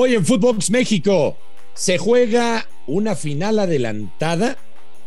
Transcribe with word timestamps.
Hoy 0.00 0.14
en 0.14 0.24
Footbox 0.24 0.70
México 0.70 1.36
se 1.74 1.98
juega 1.98 2.68
una 2.86 3.16
final 3.16 3.58
adelantada. 3.58 4.56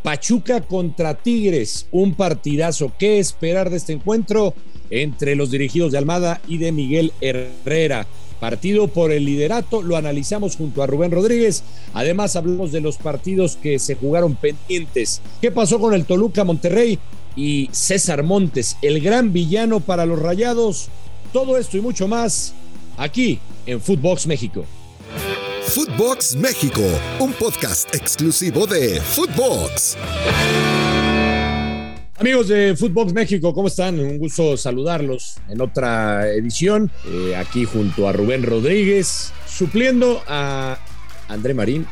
Pachuca 0.04 0.60
contra 0.60 1.14
Tigres, 1.14 1.88
un 1.94 2.14
partidazo. 2.14 2.92
¿Qué 3.00 3.18
esperar 3.18 3.70
de 3.70 3.78
este 3.78 3.94
encuentro 3.94 4.54
entre 4.90 5.38
los 5.38 5.50
dirigidos 5.50 5.94
de 5.94 5.98
Almada 5.98 6.42
y 6.46 6.58
de 6.58 6.74
Miguel 6.74 7.14
Herrera? 7.22 8.06
Partido 8.42 8.90
por 8.90 9.14
el 9.14 9.24
liderato, 9.24 9.82
lo 9.82 9.96
analizamos 9.96 10.58
junto 10.58 10.84
a 10.84 10.88
Rubén 10.88 11.12
Rodríguez. 11.12 11.64
Además, 11.94 12.36
hablamos 12.36 12.74
de 12.74 12.82
los 12.82 12.98
partidos 12.98 13.56
que 13.56 13.80
se 13.80 13.96
jugaron 13.96 14.36
pendientes. 14.36 15.22
¿Qué 15.42 15.52
pasó 15.52 15.80
con 15.80 15.94
el 15.94 16.04
Toluca 16.04 16.44
Monterrey 16.44 17.00
y 17.38 17.70
César 17.72 18.24
Montes, 18.24 18.76
el 18.82 19.00
gran 19.00 19.32
villano 19.32 19.80
para 19.80 20.06
los 20.06 20.20
rayados? 20.20 20.90
Todo 21.32 21.58
esto 21.58 21.78
y 21.78 21.80
mucho 21.82 22.10
más 22.10 22.54
aquí 22.98 23.40
en 23.66 23.80
Footbox 23.80 24.28
México. 24.28 24.66
Footbox 25.74 26.36
México, 26.36 26.82
un 27.22 27.32
podcast 27.32 27.96
exclusivo 27.96 28.68
de 28.68 29.00
Footbox. 29.00 29.96
Amigos 32.18 32.50
de 32.50 32.76
Footbox 32.76 33.14
México, 33.14 33.54
¿cómo 33.54 33.70
están? 33.70 33.98
Un 33.98 34.18
gusto 34.18 34.58
saludarlos 34.58 35.36
en 35.48 35.62
otra 35.62 36.28
edición, 36.28 36.92
eh, 37.08 37.38
aquí 37.38 37.64
junto 37.64 38.10
a 38.10 38.12
Rubén 38.12 38.44
Rodríguez, 38.44 39.32
supliendo 39.48 40.22
a 40.28 40.78
André 41.30 41.54
Marín 41.54 41.88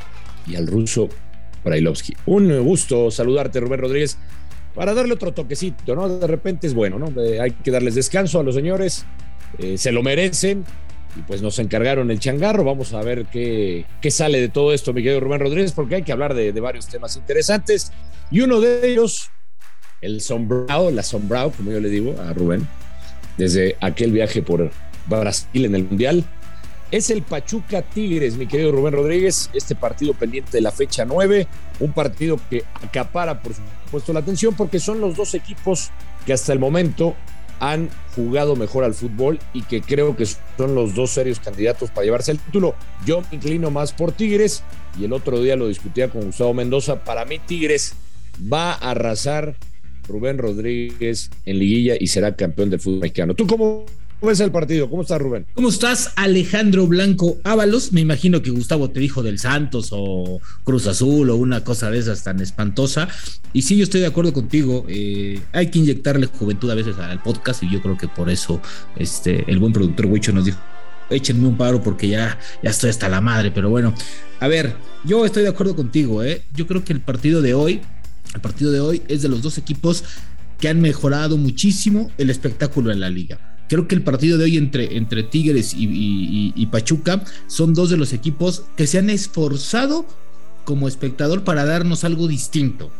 y 0.46 0.57
al 0.57 0.68
ruso 0.68 1.07
Brailovsky. 1.63 2.18
Un 2.26 2.62
gusto 2.62 3.09
saludarte, 3.09 3.62
Rubén 3.62 3.80
Rodríguez, 3.80 4.18
para 4.76 4.93
darle 4.93 5.13
otro 5.13 5.32
toquecito, 5.32 5.96
¿no? 5.96 6.09
De 6.09 6.27
repente 6.27 6.68
es 6.68 6.73
bueno, 6.73 6.99
¿no? 6.99 7.13
hay 7.41 7.52
que 7.52 7.71
darles 7.71 7.96
descanso 7.96 8.41
a 8.41 8.43
los 8.43 8.55
señores, 8.55 9.05
eh, 9.57 9.77
se 9.77 9.93
lo 9.93 10.04
merecen, 10.04 10.66
y 11.16 11.22
pues 11.22 11.41
nos 11.41 11.59
encargaron 11.59 12.12
el 12.12 12.20
changarro. 12.20 12.63
Vamos 12.63 12.94
a 12.94 13.02
ver 13.02 13.26
qué, 13.26 13.86
qué 14.02 14.12
sale 14.12 14.40
de 14.40 14.49
todo 14.49 14.73
esto, 14.73 14.94
mi 14.94 15.02
querido 15.02 15.20
Rubén 15.20 15.40
Rodríguez, 15.40 15.72
porque 15.72 15.95
hay 15.95 16.04
que 16.04 16.12
hablar 16.12 16.34
de, 16.34 16.52
varios 16.60 16.88
temas 16.88 17.15
interesantes. 17.15 17.91
Y 18.32 18.41
uno 18.41 18.60
de 18.60 18.90
ellos, 18.90 19.30
el 20.02 20.21
sombrado, 20.21 20.91
la 20.91 21.04
sombrado, 21.04 21.52
como 21.52 21.71
yo 21.71 21.80
le 21.80 21.90
digo 21.90 22.15
a 22.21 22.34
Rubén, 22.34 22.68
desde 23.37 23.77
aquel 23.82 24.12
viaje 24.12 24.41
por 24.41 24.71
Brasil 25.07 25.65
en 25.65 25.76
el 25.76 25.85
Mundial, 25.85 26.24
es 26.91 27.12
el 27.12 27.21
Pachuca 27.21 27.84
Tigres, 27.84 28.35
mi 28.35 28.48
querido 28.48 28.71
Rubén 28.71 28.93
Rodríguez. 28.93 29.49
Este 29.54 29.76
partido 29.76 30.13
pendiente 30.13 30.52
de 30.54 30.62
la 30.62 30.71
fecha 30.71 31.05
9, 31.05 31.48
un 31.80 31.93
partido 31.93 32.40
que 32.49 32.63
acapara, 32.84 33.41
por 33.41 33.54
supuesto, 33.54 34.12
la 34.12 34.21
atención, 34.21 34.55
porque 34.55 34.80
son 34.80 34.99
los 34.99 35.15
dos 35.15 35.35
equipos 35.35 35.91
que 36.26 36.34
hasta 36.34 36.52
el 36.52 36.60
momento 36.60 37.15
han 37.60 37.90
jugado 38.15 38.55
mejor 38.55 38.84
al 38.84 38.93
fútbol 38.93 39.40
y 39.54 39.63
que 39.63 39.82
creo 39.82 40.15
que 40.15 40.26
son 40.26 40.76
los 40.76 40.96
dos 40.96 41.12
serios 41.12 41.40
candidatos 41.40 41.90
para 41.91 42.05
llevarse 42.05 42.32
el 42.32 42.40
título. 42.40 42.76
Yo 43.05 43.21
me 43.21 43.38
inclino 43.38 43.71
más 43.71 43.93
por 43.93 44.12
Tigres 44.12 44.63
y 44.99 45.05
el 45.05 45.13
otro 45.13 45.41
día 45.41 45.55
lo 45.55 45.68
discutía 45.68 46.10
con 46.10 46.26
Gustavo 46.26 46.54
Mendoza. 46.54 47.04
Para 47.04 47.26
mí 47.26 47.40
Tigres 47.40 47.93
va 48.52 48.74
a 48.74 48.91
arrasar 48.91 49.55
Rubén 50.07 50.37
Rodríguez 50.37 51.30
en 51.46 51.60
liguilla 51.60 51.96
y 51.99 52.07
será 52.07 52.35
campeón 52.35 52.70
del 52.70 52.80
fútbol 52.80 53.02
mexicano. 53.02 53.35
¿Tú 53.35 53.46
cómo 53.46 53.85
¿Cómo 54.20 54.31
es 54.34 54.39
el 54.41 54.51
partido? 54.51 54.89
¿Cómo 54.89 55.03
estás, 55.03 55.21
Rubén? 55.21 55.45
¿Cómo 55.53 55.70
estás, 55.70 56.12
Alejandro 56.17 56.85
Blanco 56.87 57.37
Ábalos? 57.45 57.93
Me 57.93 58.01
imagino 58.01 58.41
que 58.41 58.49
Gustavo 58.49 58.89
te 58.89 58.99
dijo 58.99 59.23
del 59.23 59.39
Santos 59.39 59.89
o 59.91 60.41
Cruz 60.65 60.87
Azul 60.87 61.29
o 61.29 61.37
una 61.37 61.63
cosa 61.63 61.89
de 61.89 61.99
esas 61.99 62.21
tan 62.25 62.41
espantosa. 62.41 63.07
Y 63.53 63.62
sí, 63.62 63.77
yo 63.77 63.85
estoy 63.85 64.01
de 64.01 64.07
acuerdo 64.07 64.34
contigo. 64.34 64.85
Eh, 64.90 65.40
hay 65.53 65.67
que 65.67 65.79
inyectarle 65.79 66.25
juventud 66.25 66.69
a 66.69 66.75
veces 66.75 66.97
al 66.97 67.23
podcast 67.23 67.63
y 67.63 67.72
yo 67.72 67.81
creo 67.81 67.97
que 67.97 68.09
por 68.09 68.29
eso 68.29 68.62
este, 68.97 69.50
el 69.50 69.57
buen 69.57 69.72
productor 69.72 70.07
Huicho 70.07 70.34
nos 70.34 70.44
dijo, 70.44 70.59
échenme 71.09 71.47
un 71.47 71.56
paro 71.56 71.81
porque 71.81 72.09
ya, 72.09 72.38
ya 72.62 72.72
estoy 72.72 72.90
hasta 72.90 73.07
la 73.07 73.22
madre. 73.22 73.51
Pero 73.51 73.69
bueno, 73.69 73.94
a 74.41 74.50
ver, 74.50 74.75
yo 75.06 75.25
estoy 75.25 75.44
de 75.44 75.50
acuerdo 75.50 75.78
contigo. 75.78 76.23
¿eh? 76.23 76.44
Yo 76.53 76.67
creo 76.67 76.84
que 76.84 76.91
el 76.91 77.00
partido 77.00 77.41
de 77.41 77.53
hoy, 77.53 77.79
el 78.35 78.41
partido 78.41 78.73
de 78.73 78.81
hoy 78.81 79.01
es 79.07 79.22
de 79.22 79.29
los 79.29 79.41
dos 79.41 79.57
equipos 79.57 80.03
que 80.59 80.68
han 80.68 80.81
mejorado 80.81 81.38
muchísimo 81.38 82.12
el 82.18 82.29
espectáculo 82.29 82.91
en 82.91 83.00
la 83.00 83.09
liga 83.09 83.49
Creo 83.69 83.88
que 83.88 83.96
el 83.96 84.02
partido 84.02 84.38
de 84.38 84.46
hoy 84.46 84.57
entre, 84.57 84.97
entre 84.97 85.24
Tigres 85.24 85.74
y, 85.78 86.66
Pachuca 86.72 87.24
son 87.47 87.74
dos 87.74 87.90
de 87.90 87.97
los 87.97 88.13
equipos 88.13 88.63
que 88.75 88.88
se 88.88 88.97
han 88.97 89.09
esforzado 89.09 90.06
como 90.66 90.88
espectador 90.88 91.44
para 91.44 91.66
darnos 91.66 92.03
algo 92.03 92.28
distinto. 92.28 92.91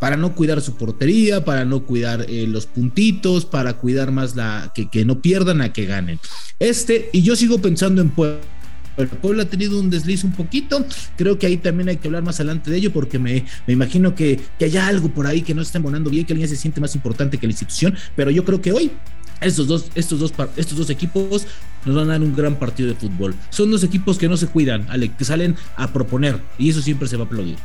Para 0.00 0.16
no 0.16 0.34
cuidar 0.34 0.60
su 0.60 0.74
portería, 0.76 1.44
para 1.44 1.64
no 1.64 1.84
cuidar 1.84 2.26
eh, 2.28 2.46
los 2.46 2.66
puntitos, 2.66 3.44
para 3.44 3.74
cuidar 3.74 4.12
más 4.12 4.34
la 4.34 4.72
que, 4.74 4.88
que 4.88 5.04
no 5.04 5.20
pierdan 5.20 5.60
a 5.60 5.72
que 5.72 5.86
ganen. 5.86 6.18
Este, 6.58 7.10
y 7.12 7.22
yo 7.22 7.36
sigo 7.36 7.58
pensando 7.58 8.02
en 8.02 8.10
Puebla 8.10 8.40
el 8.96 9.08
pueblo 9.08 9.42
ha 9.42 9.46
tenido 9.46 9.80
un 9.80 9.90
desliz 9.90 10.24
un 10.24 10.32
poquito. 10.32 10.84
Creo 11.16 11.38
que 11.38 11.46
ahí 11.46 11.56
también 11.56 11.88
hay 11.88 11.96
que 11.96 12.08
hablar 12.08 12.22
más 12.22 12.36
adelante 12.36 12.70
de 12.70 12.76
ello 12.76 12.92
porque 12.92 13.18
me, 13.18 13.44
me 13.66 13.72
imagino 13.72 14.14
que, 14.14 14.40
que 14.58 14.66
haya 14.66 14.86
algo 14.86 15.08
por 15.08 15.26
ahí 15.26 15.42
que 15.42 15.54
no 15.54 15.62
está 15.62 15.78
embonando 15.78 16.10
bien, 16.10 16.24
que 16.24 16.32
alguien 16.32 16.48
se 16.48 16.56
siente 16.56 16.80
más 16.80 16.94
importante 16.94 17.38
que 17.38 17.46
la 17.46 17.52
institución. 17.52 17.96
Pero 18.14 18.30
yo 18.30 18.44
creo 18.44 18.60
que 18.60 18.72
hoy 18.72 18.92
estos 19.44 19.66
dos, 19.66 19.86
estos, 19.94 20.18
dos, 20.18 20.32
estos 20.56 20.76
dos 20.76 20.90
equipos 20.90 21.46
nos 21.84 21.96
van 21.96 22.08
a 22.08 22.12
dar 22.12 22.22
un 22.22 22.34
gran 22.34 22.58
partido 22.58 22.88
de 22.88 22.94
fútbol. 22.94 23.34
Son 23.50 23.70
dos 23.70 23.84
equipos 23.84 24.18
que 24.18 24.28
no 24.28 24.36
se 24.36 24.46
cuidan, 24.46 24.86
que 25.16 25.24
salen 25.24 25.56
a 25.76 25.92
proponer 25.92 26.40
y 26.58 26.70
eso 26.70 26.80
siempre 26.80 27.08
se 27.08 27.16
va 27.16 27.24
a 27.24 27.26
aplaudir. 27.26 27.56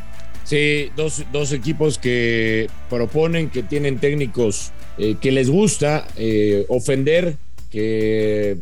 Sí, 0.50 0.90
dos, 0.96 1.24
dos 1.32 1.52
equipos 1.52 2.00
que 2.00 2.70
proponen, 2.90 3.52
que 3.52 3.62
tienen 3.62 4.00
técnicos 4.00 4.72
eh, 4.98 5.16
que 5.22 5.32
les 5.32 5.48
gusta 5.48 6.08
eh, 6.18 6.66
ofender, 6.70 7.38
que 7.70 8.58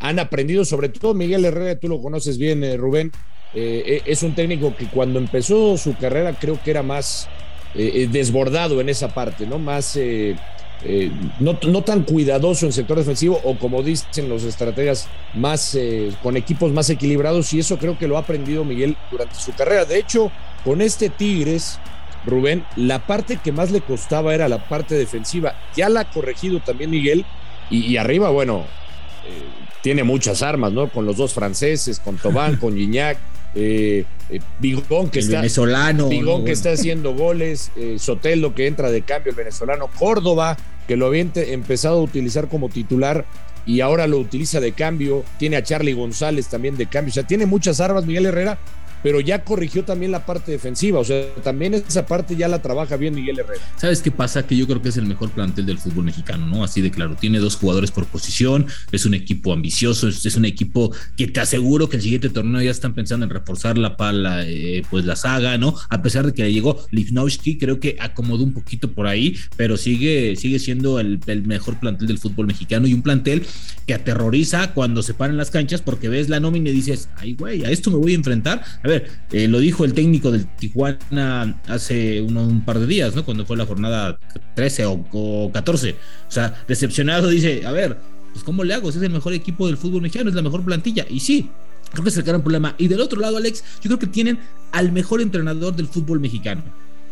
han 0.00 0.18
aprendido, 0.18 0.64
sobre 0.64 0.88
todo 0.88 1.14
Miguel 1.14 1.44
Herrera, 1.44 1.78
tú 1.78 1.88
lo 1.88 2.02
conoces 2.02 2.38
bien, 2.38 2.64
eh, 2.64 2.76
Rubén, 2.76 3.12
es 3.54 4.22
un 4.22 4.34
técnico 4.34 4.74
que 4.74 4.86
cuando 4.86 5.18
empezó 5.18 5.76
su 5.76 5.94
carrera 5.96 6.34
creo 6.40 6.58
que 6.62 6.70
era 6.70 6.82
más 6.82 7.28
desbordado 7.74 8.80
en 8.80 8.88
esa 8.88 9.12
parte, 9.12 9.46
¿no? 9.46 9.58
Más 9.58 9.98
eh, 10.84 11.12
no, 11.38 11.54
tan 11.82 12.02
cuidadoso 12.02 12.66
en 12.66 12.72
sector 12.72 12.98
defensivo 12.98 13.40
o 13.44 13.56
como 13.56 13.82
dicen 13.84 14.28
los 14.28 14.42
estrategas, 14.42 15.08
más 15.34 15.76
eh, 15.76 16.10
con 16.22 16.36
equipos 16.36 16.72
más 16.72 16.90
equilibrados 16.90 17.52
y 17.52 17.60
eso 17.60 17.78
creo 17.78 17.96
que 17.96 18.08
lo 18.08 18.16
ha 18.16 18.20
aprendido 18.20 18.64
Miguel 18.64 18.96
durante 19.10 19.36
su 19.36 19.52
carrera. 19.52 19.84
De 19.84 19.98
hecho, 19.98 20.32
con 20.64 20.80
este 20.80 21.08
Tigres, 21.08 21.78
Rubén, 22.26 22.64
la 22.74 23.06
parte 23.06 23.38
que 23.42 23.52
más 23.52 23.70
le 23.70 23.80
costaba 23.80 24.34
era 24.34 24.48
la 24.48 24.68
parte 24.68 24.96
defensiva. 24.96 25.54
Ya 25.76 25.88
la 25.88 26.00
ha 26.00 26.10
corregido 26.10 26.60
también 26.60 26.90
Miguel 26.90 27.24
y, 27.70 27.96
arriba, 27.96 28.30
bueno, 28.30 28.64
eh, 29.24 29.42
tiene 29.82 30.02
muchas 30.02 30.42
armas, 30.42 30.72
¿no? 30.72 30.90
Con 30.90 31.06
los 31.06 31.16
dos 31.16 31.32
franceses, 31.32 32.00
con 32.00 32.16
Tobán, 32.16 32.56
con 32.56 32.76
Gignac. 32.76 33.18
Eh, 33.54 34.04
Bigón 34.60 35.10
que 35.10 35.18
está 35.18 35.36
venezolano 35.36 36.08
Bigón 36.08 36.46
que 36.46 36.52
está 36.52 36.70
haciendo 36.70 37.14
goles 37.14 37.70
Sotelo 37.98 38.54
que 38.54 38.66
entra 38.66 38.90
de 38.90 39.02
cambio 39.02 39.28
el 39.28 39.36
venezolano 39.36 39.88
Córdoba 39.98 40.56
que 40.92 40.98
lo 40.98 41.06
había 41.06 41.22
empezado 41.34 42.00
a 42.00 42.02
utilizar 42.02 42.48
como 42.48 42.68
titular 42.68 43.24
y 43.64 43.80
ahora 43.80 44.06
lo 44.06 44.18
utiliza 44.18 44.60
de 44.60 44.72
cambio. 44.72 45.24
Tiene 45.38 45.56
a 45.56 45.62
Charlie 45.62 45.94
González 45.94 46.48
también 46.48 46.76
de 46.76 46.84
cambio. 46.84 47.12
O 47.12 47.14
sea, 47.14 47.26
tiene 47.26 47.46
muchas 47.46 47.80
armas 47.80 48.04
Miguel 48.04 48.26
Herrera 48.26 48.58
pero 49.02 49.20
ya 49.20 49.44
corrigió 49.44 49.84
también 49.84 50.12
la 50.12 50.24
parte 50.26 50.52
defensiva, 50.52 51.00
o 51.00 51.04
sea, 51.04 51.26
también 51.42 51.74
esa 51.74 52.06
parte 52.06 52.36
ya 52.36 52.48
la 52.48 52.62
trabaja 52.62 52.96
bien 52.96 53.14
Miguel 53.14 53.38
Herrera. 53.38 53.62
¿Sabes 53.76 54.02
qué 54.02 54.10
pasa? 54.10 54.46
Que 54.46 54.56
yo 54.56 54.66
creo 54.66 54.82
que 54.82 54.90
es 54.90 54.96
el 54.96 55.06
mejor 55.06 55.30
plantel 55.30 55.66
del 55.66 55.78
fútbol 55.78 56.04
mexicano, 56.04 56.46
¿no? 56.46 56.64
Así 56.64 56.80
de 56.80 56.90
claro, 56.90 57.16
tiene 57.16 57.38
dos 57.38 57.56
jugadores 57.56 57.90
por 57.90 58.06
posición, 58.06 58.66
es 58.92 59.06
un 59.06 59.14
equipo 59.14 59.52
ambicioso, 59.52 60.08
es, 60.08 60.36
un 60.36 60.44
equipo 60.44 60.92
que 61.16 61.26
te 61.26 61.40
aseguro 61.40 61.88
que 61.88 61.96
el 61.96 62.02
siguiente 62.02 62.28
torneo 62.28 62.62
ya 62.62 62.70
están 62.70 62.94
pensando 62.94 63.24
en 63.24 63.30
reforzar 63.30 63.76
la 63.78 63.96
pala, 63.96 64.44
eh, 64.46 64.82
pues 64.90 65.04
la 65.04 65.16
saga, 65.16 65.58
¿no? 65.58 65.74
A 65.88 66.02
pesar 66.02 66.26
de 66.26 66.32
que 66.32 66.52
llegó 66.52 66.84
Lipnowski, 66.90 67.58
creo 67.58 67.80
que 67.80 67.96
acomodó 68.00 68.44
un 68.44 68.52
poquito 68.52 68.92
por 68.92 69.06
ahí, 69.06 69.36
pero 69.56 69.76
sigue, 69.76 70.36
sigue 70.36 70.58
siendo 70.58 71.00
el, 71.00 71.20
el 71.26 71.46
mejor 71.46 71.78
plantel 71.78 72.08
del 72.08 72.18
fútbol 72.18 72.46
mexicano 72.46 72.86
y 72.86 72.94
un 72.94 73.02
plantel 73.02 73.46
que 73.86 73.94
aterroriza 73.94 74.72
cuando 74.72 75.02
se 75.02 75.14
paran 75.14 75.36
las 75.36 75.50
canchas 75.50 75.82
porque 75.82 76.08
ves 76.08 76.28
la 76.28 76.40
nómina 76.40 76.70
y 76.70 76.72
dices, 76.72 77.08
ay, 77.16 77.34
güey, 77.34 77.64
a 77.64 77.70
esto 77.70 77.90
me 77.90 77.96
voy 77.96 78.12
a 78.12 78.16
enfrentar. 78.16 78.62
A 78.82 78.88
ver, 78.88 78.91
eh, 78.94 79.48
lo 79.48 79.58
dijo 79.58 79.84
el 79.84 79.94
técnico 79.94 80.30
del 80.30 80.46
Tijuana 80.46 81.60
hace 81.66 82.20
un 82.20 82.64
par 82.64 82.78
de 82.78 82.86
días, 82.86 83.14
¿no? 83.14 83.24
Cuando 83.24 83.46
fue 83.46 83.56
la 83.56 83.66
jornada 83.66 84.18
13 84.54 84.86
o, 84.86 85.50
14. 85.52 85.90
O 85.92 86.30
sea, 86.30 86.54
decepcionado 86.68 87.28
dice, 87.28 87.64
a 87.66 87.72
ver, 87.72 87.98
pues 88.32 88.44
¿cómo 88.44 88.64
le 88.64 88.74
hago? 88.74 88.88
es 88.88 88.96
el 88.96 89.10
mejor 89.10 89.32
equipo 89.32 89.66
del 89.66 89.76
fútbol 89.76 90.02
mexicano, 90.02 90.30
es 90.30 90.36
la 90.36 90.42
mejor 90.42 90.64
plantilla. 90.64 91.06
Y 91.08 91.20
sí, 91.20 91.48
creo 91.90 92.02
que 92.02 92.10
es 92.10 92.16
el 92.16 92.24
gran 92.24 92.42
problema. 92.42 92.74
Y 92.78 92.88
del 92.88 93.00
otro 93.00 93.20
lado, 93.20 93.36
Alex, 93.36 93.62
yo 93.82 93.88
creo 93.88 93.98
que 93.98 94.06
tienen 94.06 94.38
al 94.72 94.92
mejor 94.92 95.20
entrenador 95.20 95.74
del 95.74 95.86
fútbol 95.86 96.20
mexicano. 96.20 96.62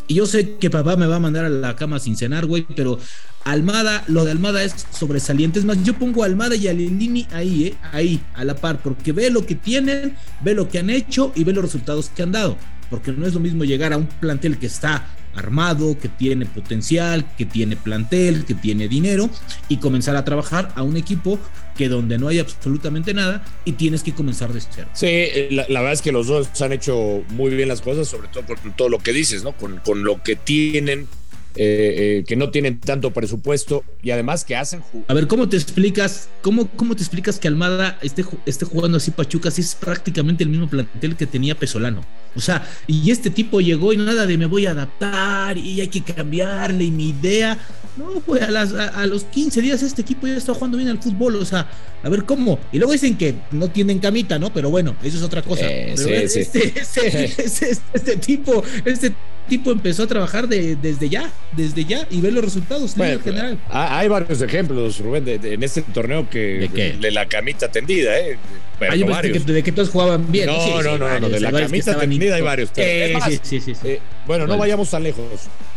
Y 0.06 0.14
yo 0.14 0.26
sé 0.26 0.56
que 0.56 0.70
papá 0.70 0.96
me 0.96 1.06
va 1.06 1.16
a 1.16 1.20
mandar 1.20 1.44
a 1.44 1.48
la 1.48 1.76
cama 1.76 2.00
sin 2.00 2.16
cenar, 2.16 2.44
güey, 2.46 2.66
pero 2.74 2.98
Almada, 3.44 4.04
lo 4.06 4.24
de 4.24 4.32
Almada 4.32 4.62
es 4.62 4.86
sobresaliente. 4.92 5.58
Es 5.58 5.64
más, 5.64 5.82
yo 5.82 5.94
pongo 5.94 6.22
a 6.22 6.26
Almada 6.26 6.56
y 6.56 6.68
a 6.68 6.72
Lilini 6.72 7.26
ahí, 7.32 7.68
¿eh? 7.68 7.74
ahí, 7.92 8.20
a 8.34 8.44
la 8.44 8.54
par, 8.54 8.80
porque 8.82 9.12
ve 9.12 9.30
lo 9.30 9.46
que 9.46 9.54
tienen, 9.54 10.16
ve 10.42 10.54
lo 10.54 10.68
que 10.68 10.78
han 10.78 10.90
hecho 10.90 11.32
y 11.34 11.44
ve 11.44 11.52
los 11.52 11.64
resultados 11.64 12.10
que 12.10 12.22
han 12.22 12.32
dado. 12.32 12.56
Porque 12.90 13.12
no 13.12 13.26
es 13.26 13.34
lo 13.34 13.40
mismo 13.40 13.64
llegar 13.64 13.92
a 13.92 13.96
un 13.96 14.06
plantel 14.06 14.58
que 14.58 14.66
está 14.66 15.06
armado, 15.34 15.98
que 15.98 16.08
tiene 16.08 16.46
potencial, 16.46 17.24
que 17.36 17.46
tiene 17.46 17.76
plantel, 17.76 18.44
que 18.44 18.54
tiene 18.54 18.88
dinero 18.88 19.30
y 19.68 19.76
comenzar 19.76 20.16
a 20.16 20.24
trabajar 20.24 20.72
a 20.74 20.82
un 20.82 20.96
equipo 20.96 21.38
que 21.76 21.88
donde 21.88 22.18
no 22.18 22.28
hay 22.28 22.40
absolutamente 22.40 23.14
nada 23.14 23.44
y 23.64 23.72
tienes 23.72 24.02
que 24.02 24.12
comenzar 24.12 24.52
de 24.52 24.60
cero. 24.60 24.88
Sí, 24.92 25.06
eh, 25.08 25.48
la, 25.50 25.66
verdad 25.80 25.92
es 25.92 26.02
que 26.02 26.12
los 26.12 26.26
dos 26.26 26.48
han 26.60 26.72
hecho 26.72 27.22
muy 27.30 27.54
bien 27.54 27.68
las 27.68 27.80
cosas, 27.80 28.08
sobre 28.08 28.28
todo 28.28 28.44
por 28.44 28.58
todo 28.76 28.88
lo 28.88 28.98
que 28.98 29.12
dices, 29.12 29.44
¿no? 29.44 29.52
Con, 29.52 29.78
con 29.78 30.02
lo 30.02 30.22
que 30.22 30.36
tienen 30.36 31.06
eh, 31.56 32.20
eh, 32.20 32.24
que 32.26 32.36
no 32.36 32.50
tienen 32.50 32.78
tanto 32.78 33.12
presupuesto 33.12 33.84
y 34.02 34.10
además 34.10 34.44
que 34.44 34.56
hacen. 34.56 34.82
A 35.08 35.14
ver, 35.14 35.26
¿cómo 35.26 35.48
te 35.48 35.56
explicas, 35.56 36.28
cómo, 36.42 36.68
cómo 36.68 36.94
te 36.94 37.02
explicas 37.02 37.38
que 37.38 37.48
Almada 37.48 37.98
esté, 38.02 38.24
esté 38.46 38.64
jugando 38.64 38.98
así 38.98 39.10
Pachuca 39.10 39.50
si 39.50 39.62
es 39.62 39.74
prácticamente 39.74 40.44
el 40.44 40.50
mismo 40.50 40.68
plantel 40.68 41.16
que 41.16 41.26
tenía 41.26 41.56
Pesolano? 41.56 42.04
O 42.36 42.40
sea, 42.40 42.64
y 42.86 43.10
este 43.10 43.30
tipo 43.30 43.60
llegó 43.60 43.92
y 43.92 43.96
nada 43.96 44.26
de 44.26 44.38
me 44.38 44.46
voy 44.46 44.66
a 44.66 44.70
adaptar 44.70 45.58
y 45.58 45.80
hay 45.80 45.88
que 45.88 46.02
cambiarle 46.02 46.84
y 46.84 46.90
mi 46.90 47.08
idea. 47.10 47.58
No, 47.96 48.20
pues 48.20 48.42
a, 48.42 48.50
las, 48.50 48.72
a, 48.72 49.04
los 49.06 49.24
15 49.24 49.60
días 49.60 49.82
este 49.82 50.02
equipo 50.02 50.26
ya 50.26 50.36
está 50.36 50.54
jugando 50.54 50.78
bien 50.78 50.88
al 50.88 51.02
fútbol, 51.02 51.36
o 51.36 51.44
sea, 51.44 51.68
a 52.02 52.08
ver 52.08 52.24
cómo. 52.24 52.58
Y 52.72 52.78
luego 52.78 52.92
dicen 52.92 53.18
que 53.18 53.34
no 53.50 53.68
tienen 53.68 53.98
camita, 53.98 54.38
¿no? 54.38 54.52
Pero 54.52 54.70
bueno, 54.70 54.94
eso 55.02 55.16
es 55.16 55.22
otra 55.22 55.42
cosa. 55.42 55.66
Eh, 55.66 55.94
este, 55.94 56.80
este, 56.80 57.24
este, 57.92 58.16
tipo, 58.16 58.62
este 58.84 59.12
tipo 59.48 59.70
empezó 59.72 60.04
a 60.04 60.06
trabajar 60.06 60.48
de, 60.48 60.76
desde 60.76 61.08
ya, 61.08 61.30
desde 61.52 61.84
ya 61.84 62.06
y 62.10 62.20
ve 62.20 62.30
los 62.30 62.44
resultados 62.44 62.96
en 62.96 63.20
general. 63.20 63.58
Hay 63.68 64.08
varios 64.08 64.40
ejemplos, 64.42 64.98
Rubén, 65.00 65.24
en 65.28 65.62
este 65.62 65.82
torneo 65.82 66.28
que 66.28 66.68
¿De, 67.00 67.10
la 67.10 67.26
camita 67.26 67.68
tendida, 67.68 68.18
¿eh? 68.18 68.38
de, 68.80 69.62
que, 69.62 69.72
todos 69.72 69.90
jugaban 69.90 70.30
bien. 70.30 70.46
No, 70.46 70.82
no, 70.82 70.96
no, 70.96 71.20
no, 71.20 71.28
de 71.28 71.40
la 71.40 71.52
camita 71.52 71.98
tendida 71.98 72.36
hay 72.36 72.42
varios. 72.42 72.70
sí, 72.74 73.60
sí, 73.60 73.60
sí, 73.60 73.72
eh, 73.84 74.00
bueno, 74.26 74.46
no 74.46 74.56
vayamos 74.56 74.90
tan 74.90 75.02
lejos. 75.02 75.24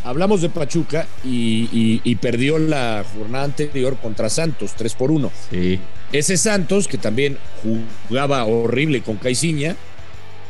Hablamos 0.04 0.42
de 0.42 0.50
Pachuca 0.50 1.07
y, 1.24 2.16
perdió 2.16 2.59
la 2.59 3.04
jornada 3.18 3.45
anterior 3.45 3.98
contra 3.98 4.30
Santos, 4.30 4.74
3 4.77 4.94
por 4.95 5.12
1. 5.12 5.31
Sí. 5.50 5.80
Ese 6.12 6.38
Santos, 6.38 6.88
que 6.88 6.98
también 6.98 7.38
jugaba 8.07 8.45
horrible 8.45 9.01
con 9.01 9.18
Caiciña, 9.18 9.75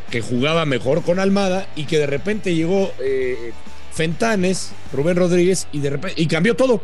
que 0.09 0.21
jugaba 0.21 0.65
mejor 0.65 1.03
con 1.03 1.19
Almada 1.19 1.67
y 1.75 1.85
que 1.85 1.97
de 1.97 2.07
repente 2.07 2.55
llegó 2.55 2.91
eh, 2.99 3.51
Fentanes, 3.91 4.71
Rubén 4.91 5.15
Rodríguez 5.15 5.67
y 5.71 5.79
de 5.79 5.91
repente 5.91 6.21
y 6.21 6.27
cambió 6.27 6.55
todo. 6.55 6.81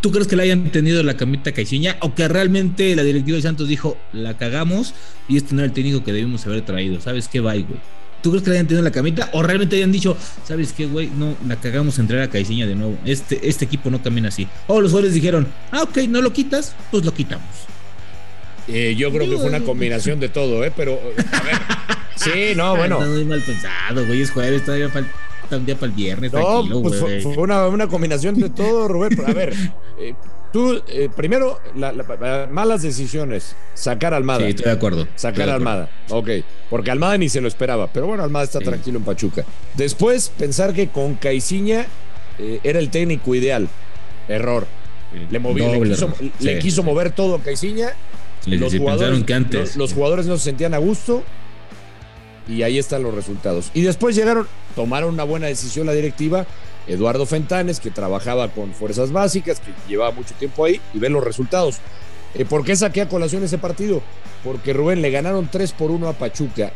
¿Tú 0.00 0.10
crees 0.10 0.26
que 0.26 0.34
le 0.34 0.42
hayan 0.42 0.70
tenido 0.70 1.02
la 1.02 1.16
camita 1.16 1.52
Caixinha 1.52 1.96
o 2.00 2.14
que 2.14 2.26
realmente 2.26 2.96
la 2.96 3.04
directiva 3.04 3.36
de 3.36 3.42
Santos 3.42 3.68
dijo, 3.68 3.96
la 4.12 4.36
cagamos 4.36 4.94
y 5.28 5.36
este 5.36 5.54
no 5.54 5.60
era 5.60 5.66
el 5.66 5.72
técnico 5.72 6.02
que 6.02 6.12
debimos 6.12 6.44
haber 6.46 6.62
traído? 6.62 7.00
¿Sabes 7.00 7.28
qué 7.28 7.40
va, 7.40 7.52
güey? 7.52 7.80
¿Tú 8.22 8.30
crees 8.30 8.42
que 8.42 8.50
le 8.50 8.56
hayan 8.56 8.66
tenido 8.66 8.82
la 8.82 8.90
camita 8.90 9.30
o 9.32 9.42
realmente 9.42 9.76
hayan 9.76 9.92
dicho, 9.92 10.16
¿sabes 10.44 10.72
qué, 10.72 10.86
güey? 10.86 11.08
No, 11.16 11.36
la 11.46 11.56
cagamos 11.56 11.98
en 12.00 12.08
traer 12.08 12.24
a 12.24 12.30
Caixinha 12.30 12.66
de 12.66 12.74
nuevo. 12.74 12.98
Este, 13.04 13.48
este 13.48 13.66
equipo 13.66 13.90
no 13.90 14.02
camina 14.02 14.28
así. 14.28 14.48
O 14.66 14.80
los 14.80 14.90
jugadores 14.90 15.14
dijeron, 15.14 15.46
ah, 15.70 15.82
ok, 15.82 15.98
no 16.08 16.20
lo 16.20 16.32
quitas, 16.32 16.74
pues 16.90 17.04
lo 17.04 17.14
quitamos. 17.14 17.46
Eh, 18.66 18.96
yo 18.98 19.12
creo 19.12 19.30
que 19.30 19.36
fue 19.36 19.46
una 19.46 19.60
combinación 19.60 20.18
de 20.18 20.28
todo, 20.28 20.64
¿eh? 20.64 20.72
Pero, 20.74 21.00
a 21.32 21.42
ver. 21.42 21.54
Sí, 22.32 22.54
no, 22.56 22.76
bueno. 22.76 22.98
Está 22.98 23.10
muy 23.10 23.24
mal 23.24 23.42
pensado, 23.42 24.06
güey. 24.06 24.22
Es 24.22 24.30
jueves, 24.30 24.64
todavía 24.64 24.88
falta 24.88 25.10
un 25.50 25.66
día 25.66 25.74
para 25.76 25.86
el 25.86 25.92
viernes. 25.92 26.32
No, 26.32 26.64
pues 26.82 27.00
fue, 27.00 27.36
una, 27.36 27.68
una, 27.68 27.86
combinación 27.86 28.34
de 28.38 28.50
todo, 28.50 28.88
Rubén. 28.88 29.18
a 29.26 29.32
ver, 29.32 29.54
eh, 29.98 30.14
tú, 30.52 30.82
eh, 30.88 31.08
primero, 31.14 31.60
la, 31.76 31.92
malas 32.50 32.82
decisiones. 32.82 33.54
Sacar 33.74 34.14
a 34.14 34.16
Almada. 34.16 34.40
Sí, 34.40 34.50
estoy 34.50 34.64
de 34.66 34.72
acuerdo. 34.72 35.06
Sacar 35.14 35.48
a 35.50 35.54
Almada. 35.54 35.90
Ok. 36.10 36.30
Porque 36.70 36.90
Almada 36.90 37.16
ni 37.18 37.28
se 37.28 37.40
lo 37.40 37.48
esperaba. 37.48 37.88
Pero 37.92 38.06
bueno, 38.06 38.24
Almada 38.24 38.44
está 38.44 38.60
tranquilo 38.60 38.98
en 38.98 39.04
Pachuca. 39.04 39.44
Después, 39.74 40.32
pensar 40.36 40.72
que 40.72 40.88
con 40.88 41.14
Caiciña 41.14 41.86
era 42.62 42.78
el 42.78 42.90
técnico 42.90 43.34
ideal. 43.34 43.68
Error. 44.28 44.66
Le, 45.30 45.38
movió, 45.38 45.72
le, 45.72 45.90
quiso, 45.90 46.12
le 46.40 46.58
quiso 46.58 46.82
mover 46.82 47.12
todo 47.12 47.36
a 47.36 47.40
Caiciña 47.40 47.92
los, 48.46 48.74
jugadores, 48.74 49.24
que 49.24 49.34
antes. 49.34 49.76
Los, 49.76 49.92
jugadores 49.92 50.26
no 50.26 50.36
se 50.36 50.44
sentían 50.44 50.74
a 50.74 50.78
gusto 50.78 51.24
y 52.48 52.62
ahí 52.62 52.78
están 52.78 53.02
los 53.02 53.14
resultados. 53.14 53.70
Y 53.74 53.82
después 53.82 54.14
llegaron, 54.14 54.46
tomaron 54.74 55.14
una 55.14 55.24
buena 55.24 55.46
decisión 55.46 55.86
la 55.86 55.92
directiva. 55.92 56.46
Eduardo 56.86 57.26
Fentanes, 57.26 57.80
que 57.80 57.90
trabajaba 57.90 58.48
con 58.48 58.72
fuerzas 58.72 59.10
básicas, 59.10 59.60
que 59.60 59.72
llevaba 59.88 60.12
mucho 60.12 60.34
tiempo 60.34 60.64
ahí, 60.64 60.80
y 60.94 60.98
ven 60.98 61.12
los 61.12 61.24
resultados. 61.24 61.78
Eh, 62.34 62.44
¿Por 62.44 62.64
qué 62.64 62.76
saqué 62.76 63.00
a 63.00 63.08
colación 63.08 63.42
ese 63.42 63.58
partido? 63.58 64.02
Porque 64.44 64.72
Rubén 64.72 65.02
le 65.02 65.10
ganaron 65.10 65.48
3 65.50 65.72
por 65.72 65.90
1 65.90 66.08
a 66.08 66.12
Pachuca. 66.12 66.72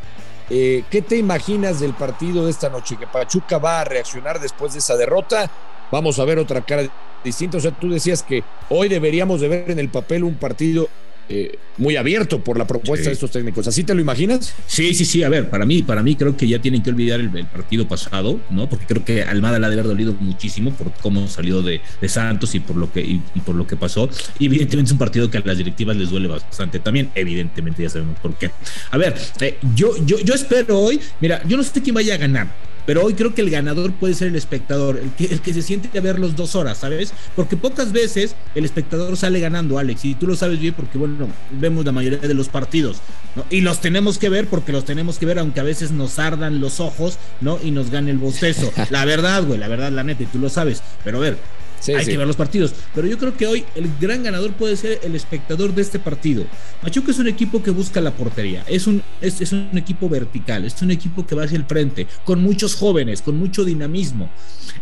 Eh, 0.49 0.83
¿Qué 0.91 1.03
te 1.03 1.17
imaginas 1.17 1.79
del 1.79 1.95
partido 1.95 2.45
de 2.45 2.51
esta 2.51 2.69
noche? 2.69 2.97
¿Que 2.99 3.07
Pachuca 3.07 3.59
va 3.59 3.81
a 3.81 3.85
reaccionar 3.85 4.41
después 4.41 4.73
de 4.73 4.81
esa 4.81 4.97
derrota? 4.97 5.49
Vamos 5.93 6.19
a 6.19 6.25
ver 6.25 6.39
otra 6.39 6.63
cara 6.63 6.89
distinta. 7.23 7.59
O 7.59 7.61
sea, 7.61 7.71
tú 7.71 7.89
decías 7.89 8.25
que 8.25 8.43
hoy 8.69 8.89
deberíamos 8.89 9.41
de 9.41 9.49
ver 9.49 9.71
en 9.71 9.79
el 9.79 9.91
papel 9.91 10.25
un 10.25 10.35
partido 10.35 10.89
eh, 11.33 11.59
muy 11.79 11.97
abierto 11.97 12.43
por 12.43 12.59
la 12.59 12.67
propuesta 12.67 13.07
de 13.09 13.13
estos 13.13 13.31
técnicos. 13.31 13.67
¿Así 13.69 13.85
te 13.85 13.95
lo 13.95 14.01
imaginas? 14.01 14.53
Sí, 14.67 14.93
sí, 14.95 15.05
sí. 15.05 15.23
A 15.23 15.29
ver, 15.29 15.49
para 15.49 15.65
mí, 15.65 15.83
para 15.85 16.03
mí 16.03 16.17
creo 16.17 16.37
que 16.37 16.49
ya 16.49 16.61
tienen 16.61 16.83
que 16.83 16.91
olvidar 16.91 17.21
el, 17.21 17.31
partido 17.31 17.87
pasado, 17.87 18.41
¿no? 18.51 18.69
Porque 18.69 18.85
creo 18.85 19.05
que 19.05 19.23
Almada 19.23 19.61
la 19.61 19.69
ha 19.69 19.71
de 19.71 19.75
haber 19.75 19.87
dolido 19.87 20.13
muchísimo 20.19 20.73
por 20.73 20.93
cómo 20.95 21.29
salió 21.29 21.63
de, 21.63 21.81
Santos 22.09 22.57
y 22.57 22.61
por 22.61 22.77
lo 22.77 22.93
que 22.93 23.01
y, 23.01 23.23
por 23.47 23.55
lo 23.55 23.67
que 23.67 23.77
pasó. 23.77 24.11
Y 24.41 24.47
evidentemente 24.47 24.89
es 24.89 24.93
un 24.93 24.99
partido 24.99 25.31
que 25.31 25.39
a 25.39 25.43
las 25.45 25.57
directivas 25.57 25.97
les 25.97 26.11
duele 26.11 26.27
bastante 26.27 26.81
también. 26.81 27.11
Evidentemente 27.15 27.85
ya 27.85 27.91
sabemos 27.91 28.19
por 28.19 28.35
qué. 28.35 28.51
A 28.91 28.99
ver, 28.99 29.15
eh, 29.41 29.57
yo, 29.77 29.95
yo, 30.05 30.19
yo 30.19 30.35
espero 30.35 30.81
hoy. 30.81 31.01
Mira, 31.21 31.43
yo 31.47 31.57
no 31.57 31.63
sé 31.63 31.81
quién 31.81 31.95
vaya 31.95 32.15
a 32.15 32.19
ganar 32.19 32.70
pero 32.91 33.07
hoy 33.07 33.15
creo 33.15 33.33
que 33.33 33.41
el 33.41 33.51
ganador 33.51 33.93
puede 33.93 34.15
ser 34.15 34.27
el 34.27 34.35
espectador, 34.35 34.99
el 34.99 35.11
que, 35.13 35.33
el 35.33 35.41
que 35.41 35.55
se 35.55 35.63
siente 35.63 35.97
a 35.97 36.03
ver 36.03 36.19
los 36.19 36.35
dos 36.35 36.57
horas, 36.57 36.79
¿sabes? 36.79 37.13
Porque 37.37 37.57
pocas 37.57 37.93
veces 37.93 38.35
el 38.57 38.65
espectador 38.65 39.17
sale 39.17 39.39
ganando, 39.39 39.79
Alex, 39.79 40.05
y 40.07 40.17
tú 40.17 40.27
lo 40.27 40.35
sabes 40.35 40.59
bien 40.59 40.75
porque, 40.75 40.99
bueno, 40.99 41.29
vemos 41.53 41.85
la 41.85 41.93
mayoría 41.93 42.19
de 42.19 42.35
los 42.35 42.49
partidos, 42.49 42.97
¿no? 43.37 43.45
Y 43.49 43.61
los 43.61 43.81
tenemos 43.81 44.19
que 44.19 44.29
ver 44.29 44.49
porque 44.49 44.73
los 44.73 44.85
tenemos 44.85 45.21
que 45.21 45.27
ver, 45.27 45.39
aunque 45.39 45.61
a 45.61 45.63
veces 45.63 45.93
nos 45.93 46.19
ardan 46.19 46.59
los 46.59 46.81
ojos, 46.81 47.17
¿no? 47.41 47.61
Y 47.63 47.71
nos 47.71 47.91
gane 47.91 48.11
el 48.11 48.19
bostezo. 48.19 48.73
La 48.91 49.05
verdad, 49.05 49.45
güey, 49.45 49.61
la 49.61 49.69
verdad, 49.69 49.93
la 49.93 50.03
neta, 50.03 50.25
y 50.25 50.27
tú 50.27 50.41
lo 50.41 50.49
sabes. 50.49 50.83
Pero 51.05 51.19
a 51.19 51.21
ver, 51.21 51.39
hay 51.89 52.05
que 52.05 52.17
ver 52.17 52.27
los 52.27 52.37
partidos. 52.37 52.75
Pero 52.95 53.07
yo 53.07 53.19
creo 53.19 53.37
que 53.37 53.47
hoy 53.47 53.65
el 53.75 53.91
gran 54.01 54.23
ganador 54.23 54.53
puede 54.53 54.77
ser 54.77 55.01
el 55.03 55.15
espectador 55.15 55.75
de 55.75 55.83
este 55.83 55.99
partido. 55.99 56.45
Machuca 56.83 57.11
es 57.11 57.19
un 57.19 57.29
equipo 57.29 57.63
que 57.63 57.71
busca 57.71 58.01
la 58.01 58.13
portería. 58.13 58.65
Es 58.69 58.87
un, 58.87 59.03
es, 59.21 59.41
es 59.41 59.53
un 59.53 59.71
equipo 59.77 60.09
vertical. 60.09 60.65
Es 60.65 60.81
un 60.83 60.91
equipo 60.91 61.27
que 61.27 61.35
va 61.35 61.45
hacia 61.45 61.57
el 61.57 61.65
frente. 61.65 62.07
Con 62.25 62.43
muchos 62.43 62.75
jóvenes, 62.75 63.23
con 63.23 63.39
mucho 63.39 63.65
dinamismo. 63.65 64.31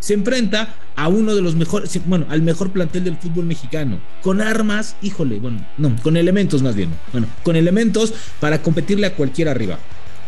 Se 0.00 0.14
enfrenta 0.14 0.74
a 0.96 1.08
uno 1.08 1.34
de 1.34 1.42
los 1.42 1.54
mejores, 1.54 2.00
bueno, 2.06 2.26
al 2.28 2.42
mejor 2.42 2.70
plantel 2.70 3.04
del 3.04 3.16
fútbol 3.16 3.46
mexicano. 3.46 4.00
Con 4.22 4.40
armas, 4.40 4.96
híjole, 5.02 5.38
bueno, 5.38 5.66
no, 5.76 5.94
con 6.02 6.16
elementos 6.16 6.62
más 6.62 6.74
bien. 6.74 6.90
Bueno, 7.12 7.26
con 7.42 7.56
elementos 7.56 8.12
para 8.40 8.62
competirle 8.62 9.06
a 9.06 9.14
cualquier 9.14 9.48
arriba 9.48 9.78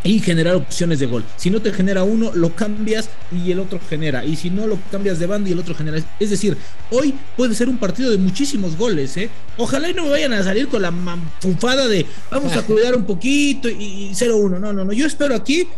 y 0.02 0.20
generar 0.20 0.55
opciones 0.55 0.99
de 0.99 1.06
gol. 1.06 1.25
Si 1.37 1.50
no 1.50 1.61
te 1.61 1.73
genera 1.73 2.04
uno, 2.04 2.33
lo 2.35 2.54
cambias 2.54 3.11
y 3.33 3.50
el 3.50 3.61
otro 3.61 3.80
genera. 3.88 4.25
Y 4.25 4.37
si 4.37 4.50
no, 4.50 4.66
lo 4.66 4.78
cambias 4.90 5.19
de 5.19 5.26
banda 5.26 5.49
y 5.49 5.52
el 5.52 5.59
otro 5.59 5.75
genera. 5.75 5.99
Es 6.19 6.30
decir, 6.30 6.57
hoy 6.90 7.14
puede 7.37 7.54
ser 7.54 7.69
un 7.69 7.78
partido 7.78 8.11
de 8.11 8.19
muchísimos 8.19 8.76
goles. 8.76 9.16
¿eh? 9.16 9.30
Ojalá 9.57 9.90
y 9.90 9.95
no 9.95 10.04
me 10.04 10.11
vayan 10.11 10.33
a 10.33 10.42
salir 10.42 10.69
con 10.69 10.83
la 10.83 10.90
manfufada 10.90 11.87
de 11.88 12.07
vamos 12.30 12.57
a 12.57 12.62
cuidar 12.62 12.95
un 12.97 13.04
poquito 13.04 13.69
y 13.69 14.11
0-1. 14.12 14.59
No, 14.59 14.73
no, 14.73 14.85
no. 14.85 14.92
Yo 14.92 15.07
espero 15.07 15.35
aquí 15.35 15.69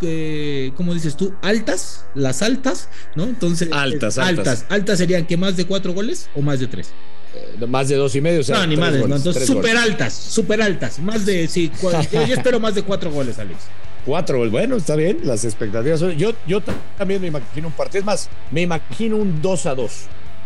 que, 0.00 0.72
como 0.76 0.94
dices 0.94 1.16
tú, 1.16 1.34
altas, 1.42 2.04
las 2.14 2.42
altas, 2.42 2.88
¿no? 3.14 3.24
Entonces, 3.24 3.68
altas, 3.72 4.18
altas. 4.18 4.48
Altas, 4.48 4.66
altas 4.68 4.98
serían 4.98 5.26
que 5.26 5.36
más 5.36 5.56
de 5.56 5.66
cuatro 5.66 5.92
goles 5.92 6.28
o 6.34 6.42
más 6.42 6.60
de 6.60 6.66
tres. 6.66 6.92
Eh, 7.36 7.66
más 7.66 7.88
de 7.88 7.96
dos 7.96 8.14
y 8.14 8.20
medio. 8.20 8.42
no, 8.48 8.66
ni 8.66 8.76
no, 8.76 9.16
entonces 9.16 9.46
súper 9.46 9.76
altas, 9.76 10.14
súper 10.14 10.62
altas. 10.62 10.98
Más 10.98 11.26
de, 11.26 11.46
sí, 11.48 11.70
yo, 12.12 12.20
espero 12.34 12.58
más 12.60 12.74
de 12.74 12.82
cuatro 12.82 13.10
goles, 13.10 13.38
Alex. 13.38 13.58
Cuatro, 14.04 14.48
bueno, 14.50 14.76
está 14.76 14.94
bien, 14.96 15.18
las 15.24 15.44
expectativas. 15.44 16.00
Yo, 16.16 16.32
yo 16.46 16.62
también 16.96 17.20
me 17.20 17.26
imagino 17.26 17.68
un 17.68 17.74
partido, 17.74 18.00
es 18.00 18.06
más, 18.06 18.28
me 18.50 18.62
imagino 18.62 19.16
un 19.16 19.42
2 19.42 19.66
a 19.66 19.74
2. 19.74 19.92